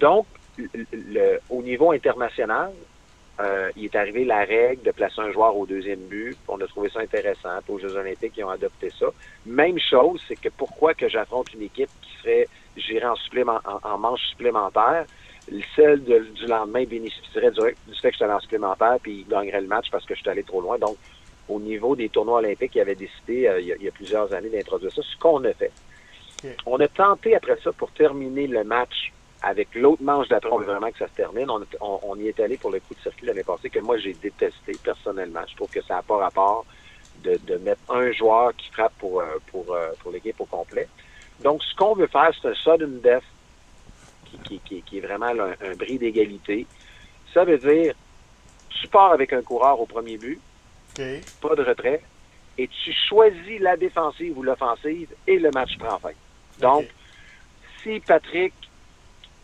Donc, 0.00 0.26
le, 0.58 1.38
au 1.50 1.62
niveau 1.62 1.92
international, 1.92 2.72
euh, 3.40 3.70
il 3.76 3.86
est 3.86 3.96
arrivé 3.96 4.24
la 4.24 4.44
règle 4.44 4.82
de 4.82 4.90
placer 4.90 5.20
un 5.20 5.32
joueur 5.32 5.56
au 5.56 5.66
deuxième 5.66 6.00
but. 6.00 6.36
On 6.48 6.60
a 6.60 6.66
trouvé 6.66 6.90
ça 6.90 7.00
intéressant. 7.00 7.58
Aux 7.68 7.78
Jeux 7.78 7.96
olympiques, 7.96 8.34
ils 8.36 8.44
ont 8.44 8.50
adopté 8.50 8.90
ça. 8.98 9.06
Même 9.46 9.78
chose, 9.78 10.22
c'est 10.28 10.36
que 10.36 10.50
pourquoi 10.50 10.94
que 10.94 11.08
j'affronte 11.08 11.52
une 11.54 11.62
équipe 11.62 11.90
qui 12.02 12.10
serait 12.22 12.48
gérée 12.76 13.06
en, 13.06 13.16
supplément, 13.16 13.60
en, 13.82 13.98
manche 13.98 14.22
supplémentaire, 14.28 15.06
celle 15.74 16.04
du 16.04 16.46
lendemain 16.46 16.84
bénéficierait 16.84 17.50
du, 17.50 17.60
fait 17.60 18.08
que 18.08 18.10
je 18.12 18.16
suis 18.16 18.24
allé 18.24 18.34
en 18.34 18.40
supplémentaire 18.40 18.96
puis 19.02 19.20
il 19.20 19.28
gagnerait 19.28 19.60
le 19.60 19.66
match 19.66 19.90
parce 19.90 20.04
que 20.04 20.14
je 20.14 20.20
suis 20.20 20.30
allé 20.30 20.44
trop 20.44 20.60
loin. 20.60 20.78
Donc, 20.78 20.96
au 21.48 21.58
niveau 21.58 21.96
des 21.96 22.08
tournois 22.08 22.38
olympiques, 22.38 22.74
il 22.76 22.80
avait 22.80 22.94
décidé 22.94 23.46
euh, 23.48 23.60
il, 23.60 23.82
y 23.82 23.88
a, 23.88 23.90
plusieurs 23.90 24.32
années 24.32 24.50
d'introduire 24.50 24.92
ça, 24.92 25.02
ce 25.02 25.18
qu'on 25.18 25.42
a 25.44 25.52
fait. 25.52 25.72
On 26.66 26.78
a 26.80 26.88
tenté 26.88 27.34
après 27.36 27.56
ça 27.62 27.72
pour 27.72 27.90
terminer 27.92 28.46
le 28.46 28.64
match 28.64 29.12
avec 29.42 29.74
l'autre 29.74 30.02
manche 30.02 30.28
d'après, 30.28 30.50
on 30.50 30.58
veut 30.58 30.66
vraiment 30.66 30.90
que 30.90 30.98
ça 30.98 31.08
se 31.08 31.14
termine. 31.14 31.48
On, 31.80 32.16
y 32.16 32.28
est 32.28 32.40
allé 32.40 32.56
pour 32.56 32.70
le 32.70 32.78
coup 32.80 32.94
de 32.94 33.00
circuit 33.00 33.26
l'année 33.26 33.42
passée 33.42 33.70
que 33.70 33.80
moi 33.80 33.98
j'ai 33.98 34.14
détesté 34.14 34.76
personnellement. 34.82 35.42
Je 35.48 35.56
trouve 35.56 35.70
que 35.70 35.82
ça 35.82 35.96
n'a 35.96 36.02
pas 36.02 36.16
rapport 36.16 36.64
de, 37.24 37.56
mettre 37.58 37.80
un 37.88 38.10
joueur 38.12 38.54
qui 38.56 38.70
frappe 38.70 38.94
pour, 38.98 39.20
euh, 39.20 39.38
pour, 39.48 39.72
euh, 39.72 39.90
pour 40.00 40.12
l'équipe 40.12 40.40
au 40.40 40.44
complet. 40.44 40.88
Donc, 41.42 41.62
ce 41.62 41.74
qu'on 41.74 41.94
veut 41.94 42.06
faire, 42.06 42.30
c'est 42.40 42.48
un 42.48 42.54
sudden 42.54 43.00
death 43.00 43.22
qui, 44.44 44.60
qui, 44.60 44.98
est 44.98 45.00
vraiment 45.00 45.26
un, 45.26 45.74
bris 45.74 45.98
d'égalité. 45.98 46.66
Ça 47.34 47.44
veut 47.44 47.58
dire, 47.58 47.94
tu 48.68 48.88
pars 48.88 49.12
avec 49.12 49.32
un 49.32 49.42
coureur 49.42 49.80
au 49.80 49.86
premier 49.86 50.16
but, 50.16 50.40
pas 51.40 51.54
de 51.54 51.62
retrait, 51.62 52.02
et 52.58 52.68
tu 52.68 52.92
choisis 53.08 53.60
la 53.60 53.76
défensive 53.76 54.36
ou 54.36 54.42
l'offensive 54.42 55.08
et 55.26 55.38
le 55.38 55.50
match 55.50 55.76
prend 55.78 55.98
fin. 55.98 56.12
Donc, 56.60 56.86
si 57.82 58.00
Patrick 58.00 58.52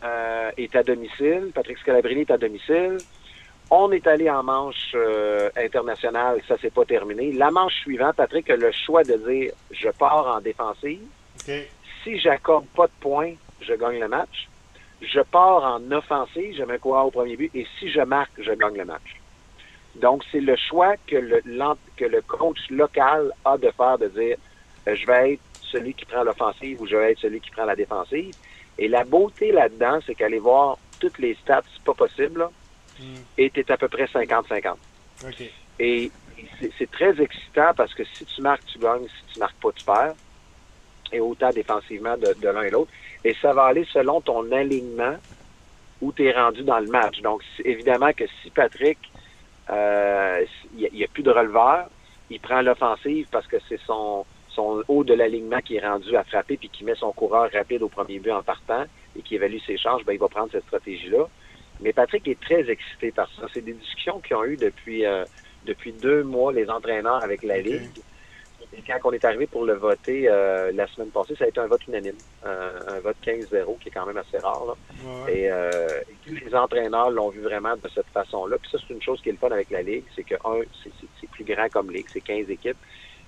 euh, 0.03 0.51
est 0.55 0.75
à 0.77 0.83
domicile. 0.83 1.51
Patrick 1.53 1.77
Scalabrini 1.79 2.21
est 2.21 2.31
à 2.31 2.37
domicile. 2.37 2.99
On 3.69 3.91
est 3.91 4.07
allé 4.07 4.29
en 4.29 4.43
manche 4.43 4.93
euh, 4.95 5.49
internationale, 5.57 6.41
ça 6.47 6.57
s'est 6.57 6.69
pas 6.69 6.85
terminé. 6.85 7.33
La 7.33 7.51
manche 7.51 7.75
suivante, 7.81 8.15
Patrick 8.15 8.49
a 8.49 8.55
le 8.55 8.71
choix 8.71 9.03
de 9.03 9.15
dire 9.15 9.51
je 9.71 9.89
pars 9.89 10.25
en 10.25 10.39
défensive. 10.39 11.01
Si 12.03 12.17
j'accorde 12.17 12.65
pas 12.67 12.87
de 12.87 12.93
points, 13.01 13.33
je 13.59 13.73
gagne 13.73 13.99
le 13.99 14.07
match. 14.07 14.47
Je 15.01 15.19
pars 15.19 15.63
en 15.63 15.91
offensive, 15.91 16.55
je 16.57 16.63
mets 16.63 16.79
quoi 16.79 17.03
au 17.03 17.11
premier 17.11 17.35
but, 17.35 17.51
et 17.53 17.67
si 17.77 17.89
je 17.89 18.01
marque, 18.01 18.31
je 18.41 18.53
gagne 18.53 18.77
le 18.77 18.85
match. 18.85 19.19
Donc, 19.95 20.23
c'est 20.31 20.39
le 20.39 20.55
choix 20.55 20.95
que 21.07 21.17
le, 21.17 21.41
que 21.97 22.05
le 22.05 22.21
coach 22.21 22.69
local 22.69 23.31
a 23.43 23.57
de 23.57 23.69
faire, 23.71 23.97
de 23.97 24.07
dire 24.07 24.37
euh, 24.87 24.95
je 24.95 25.05
vais 25.05 25.33
être 25.33 25.41
celui 25.71 25.93
qui 25.93 26.05
prend 26.05 26.23
l'offensive 26.23 26.81
ou 26.81 26.87
je 26.87 26.95
vais 26.95 27.11
être 27.11 27.19
celui 27.19 27.39
qui 27.39 27.51
prend 27.51 27.65
la 27.65 27.75
défensive. 27.75 28.33
Et 28.77 28.87
la 28.87 29.03
beauté 29.03 29.51
là-dedans, 29.51 29.99
c'est 30.05 30.15
qu'aller 30.15 30.39
voir 30.39 30.77
toutes 30.99 31.19
les 31.19 31.35
stats, 31.35 31.63
c'est 31.73 31.83
pas 31.83 31.93
possible, 31.93 32.47
hmm. 32.99 33.15
et 33.37 33.49
tu 33.49 33.59
es 33.59 33.71
à 33.71 33.77
peu 33.77 33.87
près 33.87 34.05
50-50. 34.05 34.75
Et 35.79 36.11
c'est 36.77 36.91
très 36.91 37.21
excitant 37.21 37.73
parce 37.75 37.93
que 37.93 38.03
si 38.03 38.25
tu 38.25 38.41
marques, 38.41 38.65
tu 38.65 38.79
gagnes, 38.79 39.07
si 39.07 39.33
tu 39.33 39.39
marques 39.39 39.55
pas, 39.61 39.71
tu 39.71 39.85
perds. 39.85 40.15
Et 41.11 41.19
autant 41.19 41.49
défensivement 41.49 42.15
de, 42.17 42.47
l'un 42.47 42.61
et 42.61 42.69
l'autre. 42.69 42.91
Et 43.23 43.35
ça 43.41 43.51
va 43.51 43.65
aller 43.65 43.85
selon 43.91 44.21
ton 44.21 44.51
alignement 44.51 45.15
où 46.01 46.11
tu 46.13 46.27
es 46.27 46.31
rendu 46.31 46.63
dans 46.63 46.79
le 46.79 46.87
match. 46.87 47.21
Donc, 47.21 47.41
évidemment 47.65 48.13
que 48.13 48.25
si 48.41 48.51
Patrick, 48.51 48.99
il 49.67 49.75
euh, 49.75 50.45
n'y 50.75 51.03
a, 51.03 51.07
plus 51.07 51.23
de 51.23 51.31
releveur, 51.31 51.89
il 52.29 52.39
prend 52.39 52.61
l'offensive 52.61 53.27
parce 53.31 53.47
que 53.47 53.57
c'est 53.67 53.79
son, 53.87 54.25
son 54.59 54.83
haut 54.89 55.03
de 55.03 55.13
l'alignement 55.13 55.61
qui 55.61 55.77
est 55.77 55.85
rendu 55.87 56.15
à 56.17 56.23
frapper 56.23 56.57
puis 56.57 56.69
qui 56.69 56.83
met 56.83 56.95
son 56.95 57.13
coureur 57.13 57.49
rapide 57.51 57.81
au 57.81 57.87
premier 57.87 58.19
but 58.19 58.31
en 58.31 58.43
partant 58.43 58.83
et 59.17 59.21
qui 59.21 59.35
évalue 59.35 59.59
ses 59.65 59.77
chances, 59.77 60.03
ben, 60.03 60.13
il 60.13 60.19
va 60.19 60.27
prendre 60.27 60.51
cette 60.51 60.65
stratégie-là. 60.65 61.27
Mais 61.81 61.93
Patrick 61.93 62.27
est 62.27 62.39
très 62.39 62.69
excité 62.69 63.11
par 63.11 63.29
ça. 63.39 63.47
C'est 63.53 63.63
des 63.63 63.73
discussions 63.73 64.19
qu'ils 64.19 64.35
ont 64.35 64.43
eues 64.43 64.57
depuis, 64.57 65.05
euh, 65.05 65.23
depuis 65.65 65.93
deux 65.93 66.23
mois, 66.23 66.51
les 66.51 66.69
entraîneurs 66.69 67.23
avec 67.23 67.41
la 67.43 67.59
Ligue. 67.59 68.01
Et 68.77 68.83
quand 68.85 68.99
on 69.05 69.13
est 69.13 69.23
arrivé 69.23 69.47
pour 69.47 69.63
le 69.63 69.73
voter 69.73 70.27
euh, 70.27 70.71
la 70.73 70.85
semaine 70.87 71.09
passée, 71.09 71.35
ça 71.35 71.45
a 71.45 71.47
été 71.47 71.59
un 71.59 71.67
vote 71.67 71.87
unanime, 71.87 72.17
un 72.45 72.99
vote 72.99 73.15
15-0, 73.25 73.79
qui 73.79 73.87
est 73.87 73.91
quand 73.91 74.05
même 74.05 74.17
assez 74.17 74.37
rare. 74.37 74.75
Et, 75.27 75.49
euh, 75.49 75.87
et, 76.01 76.15
tous 76.27 76.35
les 76.35 76.53
entraîneurs 76.53 77.09
l'ont 77.09 77.29
vu 77.29 77.41
vraiment 77.41 77.75
de 77.75 77.89
cette 77.95 78.09
façon-là. 78.13 78.57
Puis 78.61 78.69
ça, 78.71 78.77
c'est 78.85 78.93
une 78.93 79.01
chose 79.01 79.21
qui 79.21 79.29
est 79.29 79.31
le 79.31 79.37
fun 79.39 79.49
avec 79.49 79.71
la 79.71 79.81
Ligue, 79.81 80.03
c'est 80.15 80.23
que, 80.23 80.35
un, 80.35 80.61
c'est 80.83 81.29
plus 81.29 81.45
grand 81.45 81.69
comme 81.69 81.89
Ligue, 81.89 82.07
c'est 82.11 82.21
15 82.21 82.49
équipes 82.49 82.77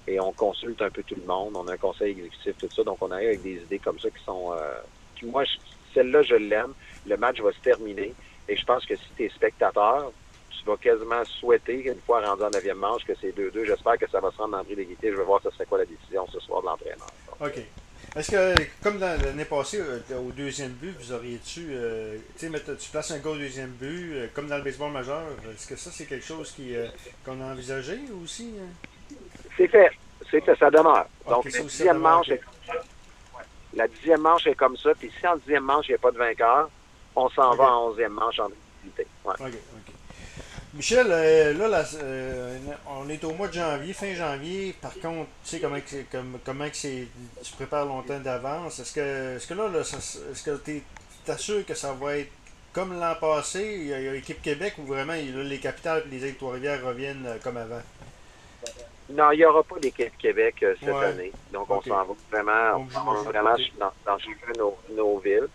et 0.07 0.19
on 0.19 0.31
consulte 0.31 0.81
un 0.81 0.89
peu 0.89 1.03
tout 1.03 1.15
le 1.15 1.25
monde. 1.25 1.55
On 1.55 1.67
a 1.67 1.73
un 1.73 1.77
conseil 1.77 2.11
exécutif, 2.11 2.55
tout 2.57 2.69
ça. 2.75 2.83
Donc, 2.83 2.97
on 3.01 3.11
arrive 3.11 3.27
avec 3.29 3.43
des 3.43 3.55
idées 3.55 3.79
comme 3.79 3.99
ça 3.99 4.09
qui 4.09 4.23
sont... 4.23 4.53
Euh, 4.53 4.81
moi, 5.23 5.43
celle-là, 5.93 6.23
je 6.23 6.35
l'aime. 6.35 6.73
Le 7.05 7.17
match 7.17 7.39
va 7.41 7.51
se 7.51 7.59
terminer. 7.59 8.13
Et 8.49 8.55
je 8.55 8.65
pense 8.65 8.85
que 8.85 8.95
si 8.95 9.05
tu 9.15 9.25
es 9.25 9.29
spectateur, 9.29 10.11
tu 10.49 10.65
vas 10.65 10.77
quasiment 10.77 11.23
souhaiter, 11.25 11.85
une 11.85 11.99
fois 12.05 12.25
rendu 12.25 12.43
en 12.43 12.49
neuvième 12.49 12.77
manche, 12.77 13.05
que 13.05 13.13
c'est 13.19 13.35
2-2. 13.35 13.65
J'espère 13.65 13.97
que 13.97 14.09
ça 14.09 14.19
va 14.19 14.31
se 14.31 14.37
rendre 14.37 14.57
en 14.57 14.63
d'égalité. 14.63 15.11
Je 15.11 15.17
vais 15.17 15.23
voir 15.23 15.41
ce 15.43 15.49
serait 15.51 15.65
quoi 15.65 15.77
la 15.77 15.85
décision 15.85 16.27
ce 16.27 16.39
soir 16.39 16.61
de 16.61 16.67
l'entraîneur. 16.67 17.07
OK. 17.39 17.61
Est-ce 18.13 18.31
que, 18.31 18.55
comme 18.83 18.99
l'année 18.99 19.45
passée, 19.45 19.79
euh, 19.79 20.19
au 20.19 20.31
deuxième 20.31 20.71
but, 20.71 20.93
vous 20.99 21.13
auriez-tu, 21.13 21.67
euh, 21.69 22.17
tu 22.37 22.89
places 22.91 23.11
un 23.11 23.19
gars 23.19 23.29
au 23.29 23.37
deuxième 23.37 23.69
but, 23.69 24.13
euh, 24.13 24.27
comme 24.33 24.47
dans 24.47 24.57
le 24.57 24.63
baseball 24.63 24.91
majeur, 24.91 25.23
est-ce 25.53 25.65
que 25.65 25.77
ça, 25.77 25.91
c'est 25.93 26.05
quelque 26.05 26.25
chose 26.25 26.53
qu'on 27.23 27.39
a 27.39 27.53
envisagé 27.53 27.99
aussi? 28.21 28.51
Hein? 28.59 28.67
C'est 29.57 29.67
fait. 29.67 29.91
C'est 30.29 30.41
fait, 30.41 30.55
ça 30.55 30.69
demeure. 30.69 31.05
Donc, 31.27 31.45
la 31.45 31.61
dixième 31.61 31.97
manche 31.97 32.29
est 32.29 32.37
comme 32.37 32.53
ça. 32.67 32.73
La 33.73 33.87
dixième 33.87 34.21
manche 34.21 34.47
est 34.47 34.55
comme 34.55 34.77
ça. 34.77 34.91
Puis 34.97 35.11
si 35.19 35.27
en 35.27 35.37
dixième 35.37 35.63
manche, 35.63 35.87
il 35.87 35.91
n'y 35.91 35.95
a 35.95 35.99
pas 35.99 36.11
de 36.11 36.17
vainqueur, 36.17 36.69
on 37.15 37.29
s'en 37.29 37.55
va 37.55 37.71
en 37.71 37.89
onzième 37.89 38.13
manche 38.13 38.39
en 38.39 38.47
activité. 38.47 39.07
Ouais. 39.25 39.51
Michel, 40.73 41.07
euh, 41.09 41.53
là, 41.67 41.83
euh, 41.95 42.57
on 42.87 43.09
est 43.09 43.21
au 43.25 43.33
mois 43.33 43.49
de 43.49 43.53
janvier, 43.53 43.91
fin 43.91 44.13
janvier. 44.13 44.73
Par 44.81 44.93
contre, 44.93 45.29
tu 45.43 45.49
sais 45.49 45.59
comment, 45.59 45.77
comme, 46.09 46.39
comment 46.45 46.69
que 46.69 47.03
tu 47.43 47.53
prépares 47.57 47.85
longtemps 47.85 48.19
d'avance. 48.19 48.79
Est-ce 48.79 48.93
que, 48.93 49.35
est-ce 49.35 49.47
que 49.47 49.53
là, 49.53 49.69
est-ce 49.81 50.43
que 50.43 50.57
tu 50.63 50.81
t'assures 51.25 51.65
que 51.65 51.73
ça 51.73 51.91
va 51.91 52.17
être 52.19 52.31
comme 52.71 52.97
l'an 52.97 53.15
passé, 53.19 53.79
il 53.81 53.87
y 53.87 53.93
a, 53.93 54.13
l'équipe 54.13 54.41
Québec 54.41 54.75
où 54.77 54.85
vraiment 54.85 55.13
les 55.13 55.59
capitales 55.59 56.03
et 56.07 56.15
les 56.15 56.25
aides 56.25 56.37
rivières 56.41 56.85
reviennent 56.85 57.25
euh, 57.25 57.37
comme 57.43 57.57
avant? 57.57 57.81
Non, 59.13 59.31
il 59.31 59.37
n'y 59.37 59.45
aura 59.45 59.63
pas 59.63 59.79
d'équipe 59.79 60.17
Québec 60.17 60.55
euh, 60.63 60.75
cette 60.79 60.89
année. 60.89 61.31
Donc, 61.51 61.69
on 61.69 61.81
s'en 61.81 62.03
va 62.03 62.13
vraiment, 62.29 62.85
vraiment 62.85 63.55
dans, 63.79 63.91
dans 64.05 64.17
chacune 64.17 64.57
nos, 64.57 64.77
nos 64.95 65.17
villes. 65.19 65.47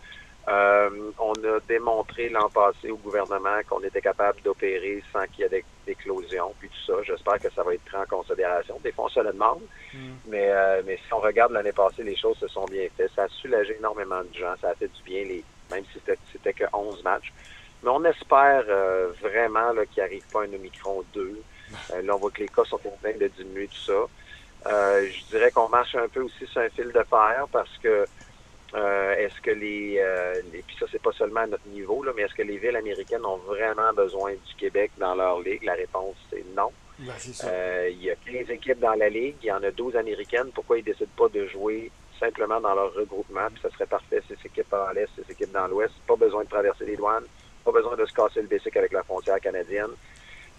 Euh, 0.48 1.10
on 1.18 1.32
a 1.32 1.58
démontré 1.66 2.28
l'an 2.28 2.48
passé 2.48 2.90
au 2.90 2.96
gouvernement 2.96 3.58
qu'on 3.68 3.80
était 3.80 4.00
capable 4.00 4.40
d'opérer 4.42 5.02
sans 5.12 5.26
qu'il 5.26 5.40
y 5.40 5.54
ait 5.54 5.64
d'éclosion, 5.84 6.54
puis 6.60 6.68
tout 6.68 6.92
ça. 6.92 7.02
J'espère 7.02 7.40
que 7.40 7.50
ça 7.52 7.64
va 7.64 7.74
être 7.74 7.84
pris 7.84 7.96
en 7.96 8.06
considération. 8.06 8.78
Des 8.84 8.92
fois, 8.92 9.06
on 9.06 9.08
se 9.08 9.20
le 9.20 9.32
demande, 9.32 9.62
mm. 9.92 9.98
mais, 10.28 10.48
euh, 10.50 10.82
mais 10.86 10.98
si 11.04 11.12
on 11.12 11.18
regarde 11.18 11.50
l'année 11.50 11.72
passée, 11.72 12.04
les 12.04 12.16
choses 12.16 12.38
se 12.38 12.46
sont 12.46 12.64
bien 12.66 12.86
faites. 12.96 13.10
Ça 13.16 13.24
a 13.24 13.28
soulagé 13.28 13.76
énormément 13.76 14.22
de 14.22 14.38
gens. 14.38 14.54
Ça 14.60 14.70
a 14.70 14.74
fait 14.74 14.86
du 14.86 15.02
bien, 15.02 15.24
les, 15.24 15.42
même 15.72 15.84
si 15.92 16.00
c'était 16.32 16.52
que 16.52 16.64
11 16.72 17.02
matchs. 17.02 17.32
Mais 17.82 17.90
on 17.90 18.04
espère 18.04 18.64
vraiment 19.20 19.72
qu'il 19.92 20.02
n'y 20.02 20.08
arrive 20.08 20.26
pas 20.32 20.42
un 20.42 20.52
Omicron 20.52 21.02
2 21.12 21.20
euh, 21.20 21.42
là, 22.02 22.14
on 22.14 22.18
voit 22.18 22.30
que 22.30 22.40
les 22.40 22.48
cas 22.48 22.64
sont 22.64 22.76
en 22.76 22.96
train 23.02 23.16
de 23.18 23.28
diminuer, 23.28 23.68
tout 23.68 23.92
ça. 23.92 24.72
Euh, 24.72 25.08
je 25.08 25.36
dirais 25.36 25.50
qu'on 25.50 25.68
marche 25.68 25.94
un 25.94 26.08
peu 26.08 26.22
aussi 26.22 26.46
sur 26.46 26.60
un 26.60 26.68
fil 26.70 26.90
de 26.90 27.02
fer 27.08 27.46
parce 27.52 27.76
que 27.78 28.04
euh, 28.74 29.14
est-ce 29.14 29.40
que 29.40 29.52
les, 29.52 30.02
les 30.52 30.62
puis 30.62 30.76
ça 30.80 30.86
c'est 30.90 31.00
pas 31.00 31.12
seulement 31.12 31.40
à 31.40 31.46
notre 31.46 31.66
niveau 31.68 32.02
là, 32.02 32.12
mais 32.16 32.22
est-ce 32.22 32.34
que 32.34 32.42
les 32.42 32.58
villes 32.58 32.74
américaines 32.74 33.24
ont 33.24 33.36
vraiment 33.36 33.92
besoin 33.94 34.32
du 34.32 34.54
Québec 34.58 34.90
dans 34.98 35.14
leur 35.14 35.40
ligue? 35.40 35.62
La 35.62 35.74
réponse 35.74 36.16
c'est 36.30 36.44
non. 36.56 36.72
Ben, 36.98 37.12
il 37.90 38.02
y 38.02 38.10
a 38.10 38.14
15 38.14 38.50
équipes 38.50 38.80
dans 38.80 38.94
la 38.94 39.08
ligue, 39.08 39.36
il 39.42 39.46
y 39.46 39.52
en 39.52 39.62
a 39.62 39.70
12 39.70 39.96
américaines. 39.96 40.50
Pourquoi 40.54 40.78
ils 40.78 40.84
décident 40.84 41.10
pas 41.16 41.28
de 41.28 41.46
jouer 41.46 41.90
simplement 42.18 42.60
dans 42.60 42.74
leur 42.74 42.94
regroupement? 42.94 43.48
Puis 43.52 43.60
ça 43.62 43.70
serait 43.70 43.86
parfait 43.86 44.22
ces 44.28 44.34
équipes 44.46 44.70
dans 44.70 44.90
l'est, 44.92 45.08
ces 45.14 45.30
équipes 45.30 45.52
dans 45.52 45.66
l'ouest. 45.66 45.92
Pas 46.06 46.16
besoin 46.16 46.44
de 46.44 46.48
traverser 46.48 46.86
les 46.86 46.96
douanes, 46.96 47.26
pas 47.64 47.72
besoin 47.72 47.96
de 47.96 48.06
se 48.06 48.14
casser 48.14 48.40
le 48.40 48.48
bicycle 48.48 48.78
avec 48.78 48.92
la 48.92 49.02
frontière 49.02 49.40
canadienne 49.40 49.90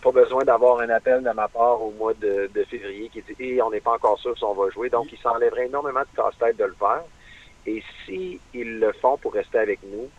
pas 0.02 0.12
besoin 0.12 0.44
d'avoir 0.44 0.80
un 0.80 0.90
appel 0.90 1.24
de 1.24 1.30
ma 1.32 1.48
part 1.48 1.82
au 1.82 1.92
mois 1.92 2.14
de, 2.14 2.50
février 2.70 3.10
qui 3.10 3.22
dit 3.22 3.36
et 3.40 3.62
on 3.62 3.72
n'est 3.72 3.82
pas 3.82 3.94
encore 3.94 4.20
sûr 4.20 4.38
si 4.38 4.44
on 4.44 4.54
va 4.54 4.70
jouer. 4.70 4.90
Donc, 4.90 5.08
il 5.12 5.18
s'enlèverait 5.20 5.68
énormément 5.68 6.02
de 6.02 6.16
casse-tête 6.16 6.58
de 6.58 6.66
le 6.66 6.76
faire. 6.78 7.04
Et 7.66 7.84
si 8.06 8.40
ils 8.54 8.80
le 8.80 8.94
font 8.94 9.18
pour 9.18 9.34
rester 9.34 9.60
avec 9.60 9.80
nous, 9.84 10.10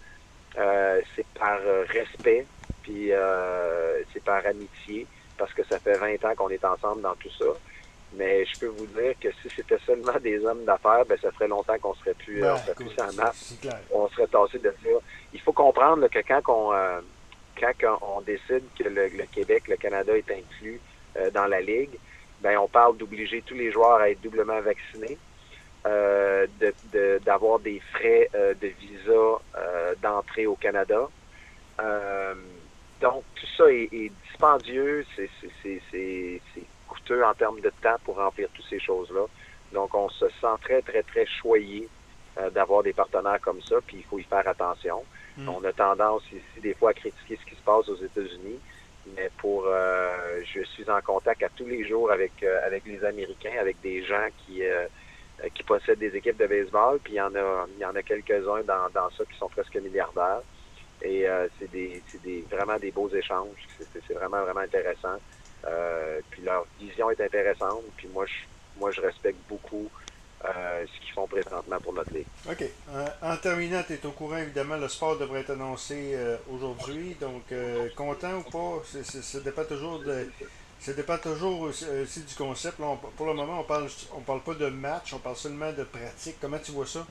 euh, 0.58 1.00
c'est 1.14 1.26
par 1.38 1.58
respect, 1.88 2.46
puis 2.82 3.12
euh, 3.12 4.02
c'est 4.12 4.22
par 4.22 4.44
amitié, 4.44 5.06
parce 5.36 5.52
que 5.54 5.64
ça 5.64 5.78
fait 5.78 5.96
20 5.96 6.24
ans 6.24 6.34
qu'on 6.36 6.50
est 6.50 6.64
ensemble 6.64 7.02
dans 7.02 7.14
tout 7.14 7.30
ça. 7.38 7.46
Mais 8.14 8.44
je 8.46 8.58
peux 8.58 8.66
vous 8.66 8.86
dire 8.86 9.14
que 9.20 9.28
si 9.42 9.54
c'était 9.54 9.78
seulement 9.86 10.18
des 10.20 10.44
hommes 10.44 10.64
d'affaires, 10.64 11.04
ben 11.06 11.18
ça 11.20 11.30
ferait 11.30 11.48
longtemps 11.48 11.78
qu'on 11.78 11.94
serait 11.94 12.14
plus, 12.14 12.42
on 12.42 12.56
serait 12.56 12.74
plus 12.74 12.90
en 13.00 13.12
masse. 13.14 13.54
On 13.92 14.08
serait 14.08 14.26
tassé 14.26 14.58
de 14.58 14.74
ça. 14.82 14.90
Il 15.32 15.40
faut 15.40 15.52
comprendre 15.52 16.08
que 16.08 16.18
quand 16.20 16.40
on, 16.48 16.72
euh, 16.72 17.00
quand 17.80 17.98
on 18.02 18.20
décide 18.20 18.62
que 18.78 18.88
le, 18.88 19.08
Québec, 19.32 19.68
le 19.68 19.76
Canada 19.76 20.16
est 20.16 20.30
inclus 20.30 20.80
dans 21.32 21.46
la 21.46 21.60
Ligue, 21.60 21.98
ben 22.40 22.56
on 22.58 22.68
parle 22.68 22.96
d'obliger 22.96 23.42
tous 23.42 23.54
les 23.54 23.72
joueurs 23.72 24.00
à 24.00 24.10
être 24.10 24.20
doublement 24.20 24.60
vaccinés. 24.60 25.18
Euh, 25.86 26.46
d'avoir 27.24 27.60
des 27.60 27.80
frais 27.92 28.28
euh, 28.34 28.52
de 28.60 28.66
visa 28.66 29.38
euh, 29.56 29.94
d'entrée 30.02 30.46
au 30.46 30.56
Canada. 30.56 31.08
donc, 33.00 33.22
tout 33.36 33.46
ça 33.56 33.70
est, 33.70 34.10
dispendieux, 34.28 35.06
c'est 35.16 36.30
coûteux 36.88 37.24
en 37.24 37.32
termes 37.34 37.60
de 37.60 37.70
temps 37.80 37.96
pour 38.04 38.16
remplir 38.16 38.48
toutes 38.54 38.66
ces 38.68 38.80
choses-là. 38.80 39.26
Donc, 39.72 39.94
on 39.94 40.08
se 40.08 40.28
sent 40.28 40.56
très, 40.62 40.82
très, 40.82 41.02
très 41.02 41.26
choyé 41.26 41.88
d'avoir 42.52 42.82
des 42.82 42.92
partenaires 42.92 43.40
comme 43.40 43.62
ça, 43.62 43.76
puis 43.86 43.98
il 43.98 44.04
faut 44.04 44.18
y 44.18 44.24
faire 44.24 44.46
attention. 44.46 45.04
Mm. 45.38 45.48
On 45.48 45.64
a 45.64 45.72
tendance 45.72 46.22
ici 46.32 46.60
des 46.62 46.74
fois 46.74 46.90
à 46.90 46.94
critiquer 46.94 47.38
ce 47.40 47.48
qui 47.48 47.56
se 47.56 47.64
passe 47.64 47.88
aux 47.88 47.96
États-Unis, 47.96 48.58
mais 49.16 49.30
pour 49.38 49.64
je 49.64 50.62
suis 50.64 50.90
en 50.90 51.00
contact 51.00 51.42
à 51.42 51.48
tous 51.48 51.66
les 51.66 51.86
jours 51.88 52.10
avec 52.10 52.42
avec 52.42 52.84
les 52.84 53.02
Américains, 53.04 53.56
avec 53.58 53.80
des 53.80 54.04
gens 54.04 54.28
qui 54.44 54.62
euh, 55.44 55.48
qui 55.54 55.62
possèdent 55.62 56.00
des 56.00 56.16
équipes 56.16 56.36
de 56.36 56.46
baseball, 56.46 56.98
puis 56.98 57.12
il 57.12 57.16
y 57.16 57.20
en 57.20 57.32
a, 57.36 57.66
il 57.76 57.80
y 57.80 57.84
en 57.84 57.94
a 57.94 58.02
quelques-uns 58.02 58.62
dans, 58.64 58.88
dans 58.92 59.08
ça 59.10 59.24
qui 59.24 59.38
sont 59.38 59.48
presque 59.48 59.76
milliardaires. 59.76 60.42
Et 61.00 61.28
euh, 61.28 61.46
c'est 61.58 61.70
des, 61.70 62.02
des, 62.24 62.44
vraiment 62.50 62.76
des 62.76 62.90
beaux 62.90 63.08
échanges. 63.08 63.68
C'est 63.78 64.14
vraiment, 64.14 64.42
vraiment 64.42 64.60
intéressant. 64.60 65.16
Euh, 65.64 66.20
puis 66.30 66.42
leur 66.42 66.66
vision 66.80 67.08
est 67.10 67.20
intéressante. 67.20 67.84
Puis 67.96 68.08
moi, 68.08 68.26
je, 68.26 68.80
moi, 68.80 68.90
je 68.90 69.00
respecte 69.00 69.38
beaucoup 69.48 69.88
euh, 70.44 70.86
ce 70.86 71.00
qu'ils 71.00 71.12
font 71.14 71.26
présentement 71.26 71.80
pour 71.80 71.92
notre 71.92 72.12
ligue. 72.12 72.26
OK. 72.48 72.64
en 73.22 73.36
terminant, 73.36 73.82
tu 73.86 73.94
es 73.94 74.06
au 74.06 74.12
courant, 74.12 74.36
évidemment, 74.38 74.76
le 74.76 74.88
sport 74.88 75.18
devrait 75.18 75.40
être 75.40 75.50
annoncé 75.50 76.16
aujourd'hui. 76.52 77.16
Donc, 77.20 77.44
content 77.96 78.38
ou 78.38 78.50
pas, 78.50 78.82
ça 79.02 79.40
dépend 79.40 79.64
toujours 79.64 79.98
de, 80.00 80.28
ça 80.80 80.92
dépend 80.92 81.18
toujours 81.18 81.62
aussi, 81.62 82.22
du 82.22 82.34
concept. 82.34 82.78
pour 83.16 83.26
le 83.26 83.34
moment, 83.34 83.60
on 83.60 83.64
parle 83.64 83.88
on 84.14 84.20
parle 84.20 84.40
pas 84.40 84.54
de 84.54 84.68
match, 84.68 85.12
on 85.12 85.18
parle 85.18 85.36
seulement 85.36 85.72
de 85.72 85.84
pratique. 85.84 86.36
Comment 86.40 86.58
tu 86.58 86.72
vois 86.72 86.86
ça? 86.86 87.04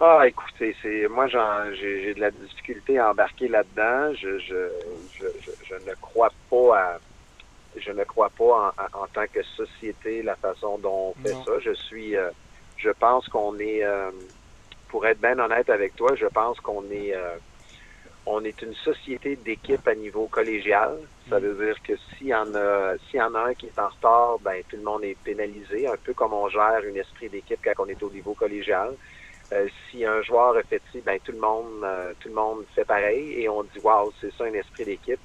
Ah, 0.00 0.26
écoutez, 0.26 0.76
c'est 0.82 1.08
moi 1.08 1.28
j'ai 1.28 2.14
de 2.14 2.20
la 2.20 2.30
difficulté 2.30 2.98
à 2.98 3.10
embarquer 3.10 3.48
là-dedans. 3.48 4.12
Je, 4.14 4.38
je, 4.38 4.68
je, 5.18 5.50
je, 5.64 5.74
ne 5.88 5.94
crois 5.94 6.30
pas 6.50 6.78
à 6.78 6.98
je 7.84 7.92
ne 7.92 8.04
crois 8.04 8.30
pas 8.30 8.74
en, 8.92 9.06
tant 9.12 9.26
que 9.32 9.42
société 9.42 10.22
la 10.22 10.36
façon 10.36 10.78
dont 10.78 11.14
on 11.16 11.22
fait 11.22 11.34
ça. 11.44 11.58
Je 11.60 11.72
suis 11.72 12.16
euh, 12.16 12.30
je 12.76 12.90
pense 12.90 13.28
qu'on 13.28 13.58
est 13.58 13.84
euh, 13.84 14.10
pour 14.88 15.06
être 15.06 15.20
bien 15.20 15.38
honnête 15.38 15.70
avec 15.70 15.96
toi, 15.96 16.14
je 16.14 16.26
pense 16.26 16.60
qu'on 16.60 16.84
est 16.90 17.14
euh, 17.14 17.36
on 18.26 18.42
est 18.44 18.62
une 18.62 18.74
société 18.74 19.36
d'équipe 19.36 19.86
à 19.86 19.94
niveau 19.94 20.26
collégial. 20.26 20.96
Ça 21.28 21.38
veut 21.38 21.54
dire 21.54 21.76
que 21.82 21.92
s'il 21.96 22.28
y 22.28 22.34
en 22.34 22.54
a, 22.54 22.94
s'il 23.08 23.18
y 23.18 23.22
en 23.22 23.34
a 23.34 23.48
un 23.48 23.54
qui 23.54 23.66
est 23.66 23.78
en 23.78 23.88
retard, 23.88 24.38
ben 24.40 24.62
tout 24.68 24.76
le 24.76 24.82
monde 24.82 25.04
est 25.04 25.16
pénalisé, 25.22 25.86
un 25.86 25.96
peu 26.02 26.14
comme 26.14 26.32
on 26.32 26.48
gère 26.48 26.80
un 26.84 26.94
esprit 26.94 27.28
d'équipe 27.28 27.60
quand 27.62 27.84
on 27.84 27.86
est 27.86 28.02
au 28.02 28.10
niveau 28.10 28.34
collégial. 28.34 28.94
Euh, 29.52 29.68
si 29.90 30.04
un 30.06 30.22
joueur 30.22 30.58
est 30.58 30.64
fait 30.64 30.82
ben 31.04 31.18
tout 31.22 31.32
le 31.32 31.38
monde, 31.38 31.84
euh, 31.84 32.12
tout 32.20 32.28
le 32.28 32.34
monde 32.34 32.64
fait 32.74 32.84
pareil 32.84 33.42
et 33.42 33.48
on 33.48 33.62
dit 33.62 33.78
waouh, 33.82 34.10
c'est 34.20 34.32
ça 34.34 34.44
un 34.44 34.54
esprit 34.54 34.84
d'équipe. 34.84 35.20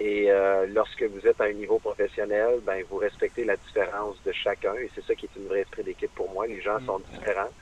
Et 0.00 0.30
euh, 0.30 0.66
lorsque 0.66 1.02
vous 1.02 1.26
êtes 1.26 1.40
à 1.40 1.44
un 1.44 1.52
niveau 1.52 1.78
professionnel, 1.78 2.60
ben 2.62 2.82
vous 2.90 2.96
respectez 2.96 3.44
la 3.44 3.56
différence 3.56 4.16
de 4.24 4.32
chacun 4.32 4.74
et 4.74 4.90
c'est 4.94 5.04
ça 5.04 5.14
qui 5.14 5.26
est 5.26 5.38
une 5.38 5.46
vraie 5.46 5.60
esprit 5.60 5.84
d'équipe 5.84 6.14
pour 6.14 6.30
moi. 6.30 6.46
Les 6.46 6.60
gens 6.60 6.80
mm. 6.80 6.86
sont 6.86 7.00
différents. 7.12 7.52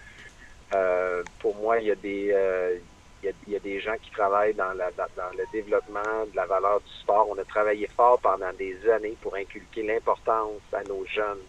Euh, 0.74 1.22
pour 1.40 1.56
moi, 1.56 1.78
il 1.78 1.88
y 1.88 1.90
a 1.90 1.96
des 1.96 2.80
il 3.22 3.52
y, 3.52 3.56
a, 3.56 3.58
des 3.58 3.80
gens 3.80 3.96
qui 4.00 4.10
travaillent 4.12 4.54
dans, 4.54 4.72
la, 4.72 4.90
dans, 4.90 5.36
le 5.36 5.44
développement 5.52 6.24
de 6.30 6.34
la 6.34 6.46
valeur 6.46 6.80
du 6.80 6.92
sport. 7.02 7.28
On 7.28 7.36
a 7.38 7.44
travaillé 7.44 7.86
fort 7.88 8.18
pendant 8.20 8.50
des 8.58 8.76
années 8.88 9.16
pour 9.20 9.34
inculquer 9.34 9.82
l'importance 9.82 10.62
à 10.72 10.82
nos 10.84 11.04
jeunes 11.04 11.44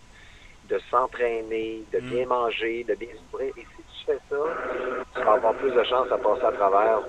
de 0.67 0.79
s'entraîner, 0.89 1.83
de 1.93 1.99
bien 1.99 2.25
mm. 2.25 2.29
manger, 2.29 2.83
de 2.83 2.95
bien 2.95 3.09
se 3.09 3.43
Et 3.43 3.53
si 3.55 3.63
tu 3.63 4.05
fais 4.05 4.19
ça, 4.29 4.35
tu 5.15 5.23
vas 5.23 5.33
avoir 5.33 5.53
plus 5.55 5.71
de 5.71 5.83
chances 5.83 6.11
à 6.11 6.17
passer 6.17 6.43
à 6.43 6.51
travers. 6.51 7.01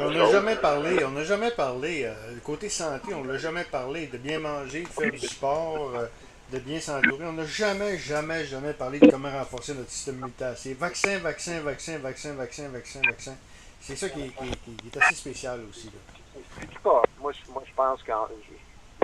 On 0.00 0.10
n'a 0.10 0.30
jamais 0.30 0.56
parlé, 0.56 1.04
on 1.04 1.10
n'a 1.10 1.24
jamais 1.24 1.50
parlé, 1.50 2.04
euh, 2.04 2.14
côté 2.42 2.68
santé, 2.68 3.12
on 3.14 3.24
n'a 3.24 3.36
jamais 3.38 3.64
parlé 3.64 4.06
de 4.06 4.18
bien 4.18 4.38
manger, 4.38 4.82
de 4.82 4.88
faire 4.88 5.10
du 5.10 5.18
sport, 5.18 5.92
euh, 5.94 6.06
de 6.52 6.58
bien 6.58 6.80
s'entourer. 6.80 7.26
On 7.26 7.32
n'a 7.32 7.44
jamais, 7.44 7.98
jamais, 7.98 8.44
jamais 8.44 8.72
parlé 8.72 8.98
de 8.98 9.10
comment 9.10 9.30
renforcer 9.30 9.74
notre 9.74 9.90
système 9.90 10.16
immunitaire. 10.16 10.54
C'est 10.56 10.74
vaccin, 10.74 11.18
vaccin, 11.18 11.60
vaccin, 11.60 11.98
vaccin, 11.98 12.32
vaccin, 12.34 12.68
vaccin, 12.68 13.00
vaccin. 13.06 13.34
C'est 13.80 13.96
ça 13.96 14.08
qui 14.08 14.22
est, 14.22 14.28
qui, 14.30 14.48
est, 14.86 14.96
assez 14.96 15.14
spécial 15.14 15.60
aussi. 15.68 15.86
Là. 15.88 17.02
Moi, 17.20 17.32
je, 17.32 17.52
moi, 17.52 17.62
je 17.66 17.74
pense 17.74 18.02
que 18.02 18.12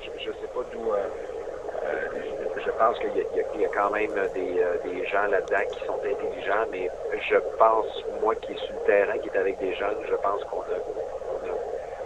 je, 0.02 0.08
je 0.18 0.30
sais 0.32 0.48
pas 0.54 0.64
d'où. 0.72 0.92
Euh, 0.92 1.08
euh, 1.84 2.39
je 2.70 2.78
pense 2.78 2.98
qu'il 2.98 3.60
y, 3.60 3.64
a 3.64 3.68
quand 3.68 3.90
même 3.90 4.14
des, 4.34 4.60
euh, 4.60 4.76
des 4.84 5.06
gens 5.06 5.26
là-dedans 5.26 5.62
qui 5.72 5.84
sont 5.86 5.98
intelligents, 5.98 6.66
mais 6.70 6.88
je 7.28 7.36
pense, 7.58 8.04
moi 8.22 8.34
qui 8.36 8.52
est 8.52 8.58
sur 8.58 8.74
le 8.74 8.86
terrain, 8.86 9.18
qui 9.18 9.28
est 9.28 9.36
avec 9.36 9.58
des 9.58 9.74
jeunes, 9.74 9.96
je 10.08 10.14
pense 10.16 10.44
qu'on 10.44 10.60
n'a 10.60 10.78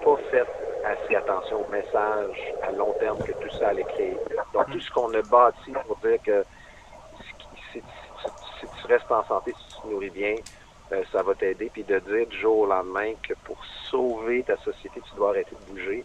pas 0.03 0.16
fait 0.31 0.46
assez 0.85 1.16
attention 1.16 1.66
au 1.66 1.70
message 1.70 2.55
à 2.62 2.72
long 2.72 2.92
terme 2.98 3.18
que 3.18 3.33
tout 3.33 3.50
ça 3.59 3.68
allait 3.68 3.85
créer. 3.85 4.16
Donc, 4.53 4.70
tout 4.70 4.81
ce 4.81 4.90
qu'on 4.90 5.12
a 5.14 5.22
bâti 5.22 5.72
pour 5.87 5.96
dire 5.98 6.18
que 6.24 6.44
si, 7.72 7.83
si 8.61 8.66
tu 8.81 8.87
restes 8.87 9.11
en 9.11 9.24
santé, 9.24 9.53
si 9.59 9.77
tu 9.77 9.83
te 9.83 9.87
nourris 9.88 10.11
bien, 10.11 10.37
euh, 10.92 11.03
ça 11.12 11.22
va 11.22 11.35
t'aider. 11.35 11.70
Puis 11.72 11.85
de 11.85 11.98
dire 11.98 12.27
du 12.27 12.38
jour 12.38 12.61
au 12.61 12.66
lendemain 12.66 13.12
que 13.27 13.35
pour 13.44 13.59
sauver 13.90 14.42
ta 14.44 14.57
société, 14.59 15.00
tu 15.00 15.14
dois 15.16 15.31
arrêter 15.31 15.57
de 15.66 15.72
bouger 15.72 16.05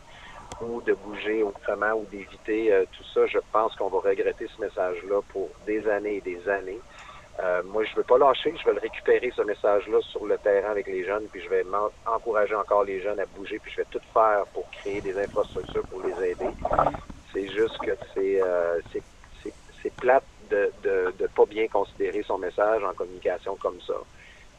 ou 0.61 0.81
de 0.81 0.93
bouger 0.93 1.43
autrement 1.43 1.93
ou 1.93 2.05
d'éviter 2.05 2.73
euh, 2.73 2.85
tout 2.91 3.03
ça, 3.13 3.25
je 3.27 3.39
pense 3.51 3.75
qu'on 3.75 3.89
va 3.89 3.99
regretter 3.99 4.47
ce 4.55 4.61
message-là 4.61 5.21
pour 5.29 5.49
des 5.65 5.87
années 5.87 6.17
et 6.17 6.21
des 6.21 6.47
années. 6.49 6.79
Euh, 7.39 7.63
moi, 7.63 7.83
je 7.85 7.95
veux 7.95 8.03
pas 8.03 8.17
lâcher, 8.17 8.53
je 8.59 8.65
vais 8.65 8.73
le 8.73 8.81
récupérer, 8.81 9.31
ce 9.35 9.41
message-là, 9.43 9.99
sur 10.01 10.25
le 10.25 10.37
terrain 10.39 10.71
avec 10.71 10.87
les 10.87 11.05
jeunes, 11.05 11.27
puis 11.31 11.41
je 11.41 11.49
vais 11.49 11.63
encourager 12.05 12.55
encore 12.55 12.83
les 12.83 12.99
jeunes 12.99 13.19
à 13.19 13.25
bouger, 13.25 13.59
puis 13.59 13.71
je 13.71 13.77
vais 13.77 13.87
tout 13.89 14.01
faire 14.13 14.45
pour 14.53 14.69
créer 14.71 14.99
des 15.01 15.17
infrastructures 15.17 15.85
pour 15.85 16.01
les 16.01 16.31
aider. 16.31 16.49
C'est 17.31 17.47
juste 17.47 17.77
que 17.79 17.91
c'est 18.13 18.41
c'est 19.81 19.93
plate 19.93 20.25
de, 20.49 20.71
de, 20.83 21.13
de 21.17 21.27
pas 21.27 21.45
bien 21.45 21.67
considérer 21.67 22.21
son 22.23 22.37
message 22.37 22.83
en 22.83 22.93
communication 22.93 23.55
comme 23.55 23.79
ça 23.81 23.93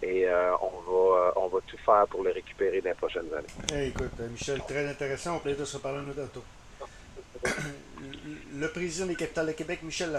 et 0.03 0.27
euh, 0.27 0.53
on, 0.63 0.91
va, 0.91 1.19
euh, 1.19 1.33
on 1.37 1.49
va 1.49 1.59
tout 1.67 1.77
faire 1.85 2.07
pour 2.09 2.23
le 2.23 2.33
récupérer 2.33 2.81
dans 2.81 2.89
les 2.91 2.95
prochaines 2.95 3.29
années. 3.35 3.89
écoute, 3.89 4.13
euh, 4.21 4.29
Michel, 4.29 4.61
très 4.67 4.89
intéressant. 4.89 5.37
On 5.37 5.39
peut 5.41 5.55
de 5.55 5.65
se 5.65 5.77
parler 5.77 6.01
nous 6.07 6.15
tantôt. 6.15 6.45
le 8.55 8.69
président 8.69 9.07
des 9.07 9.15
Capitales 9.15 9.49
de 9.49 9.53
Québec, 9.53 9.81
Michel 9.83 10.09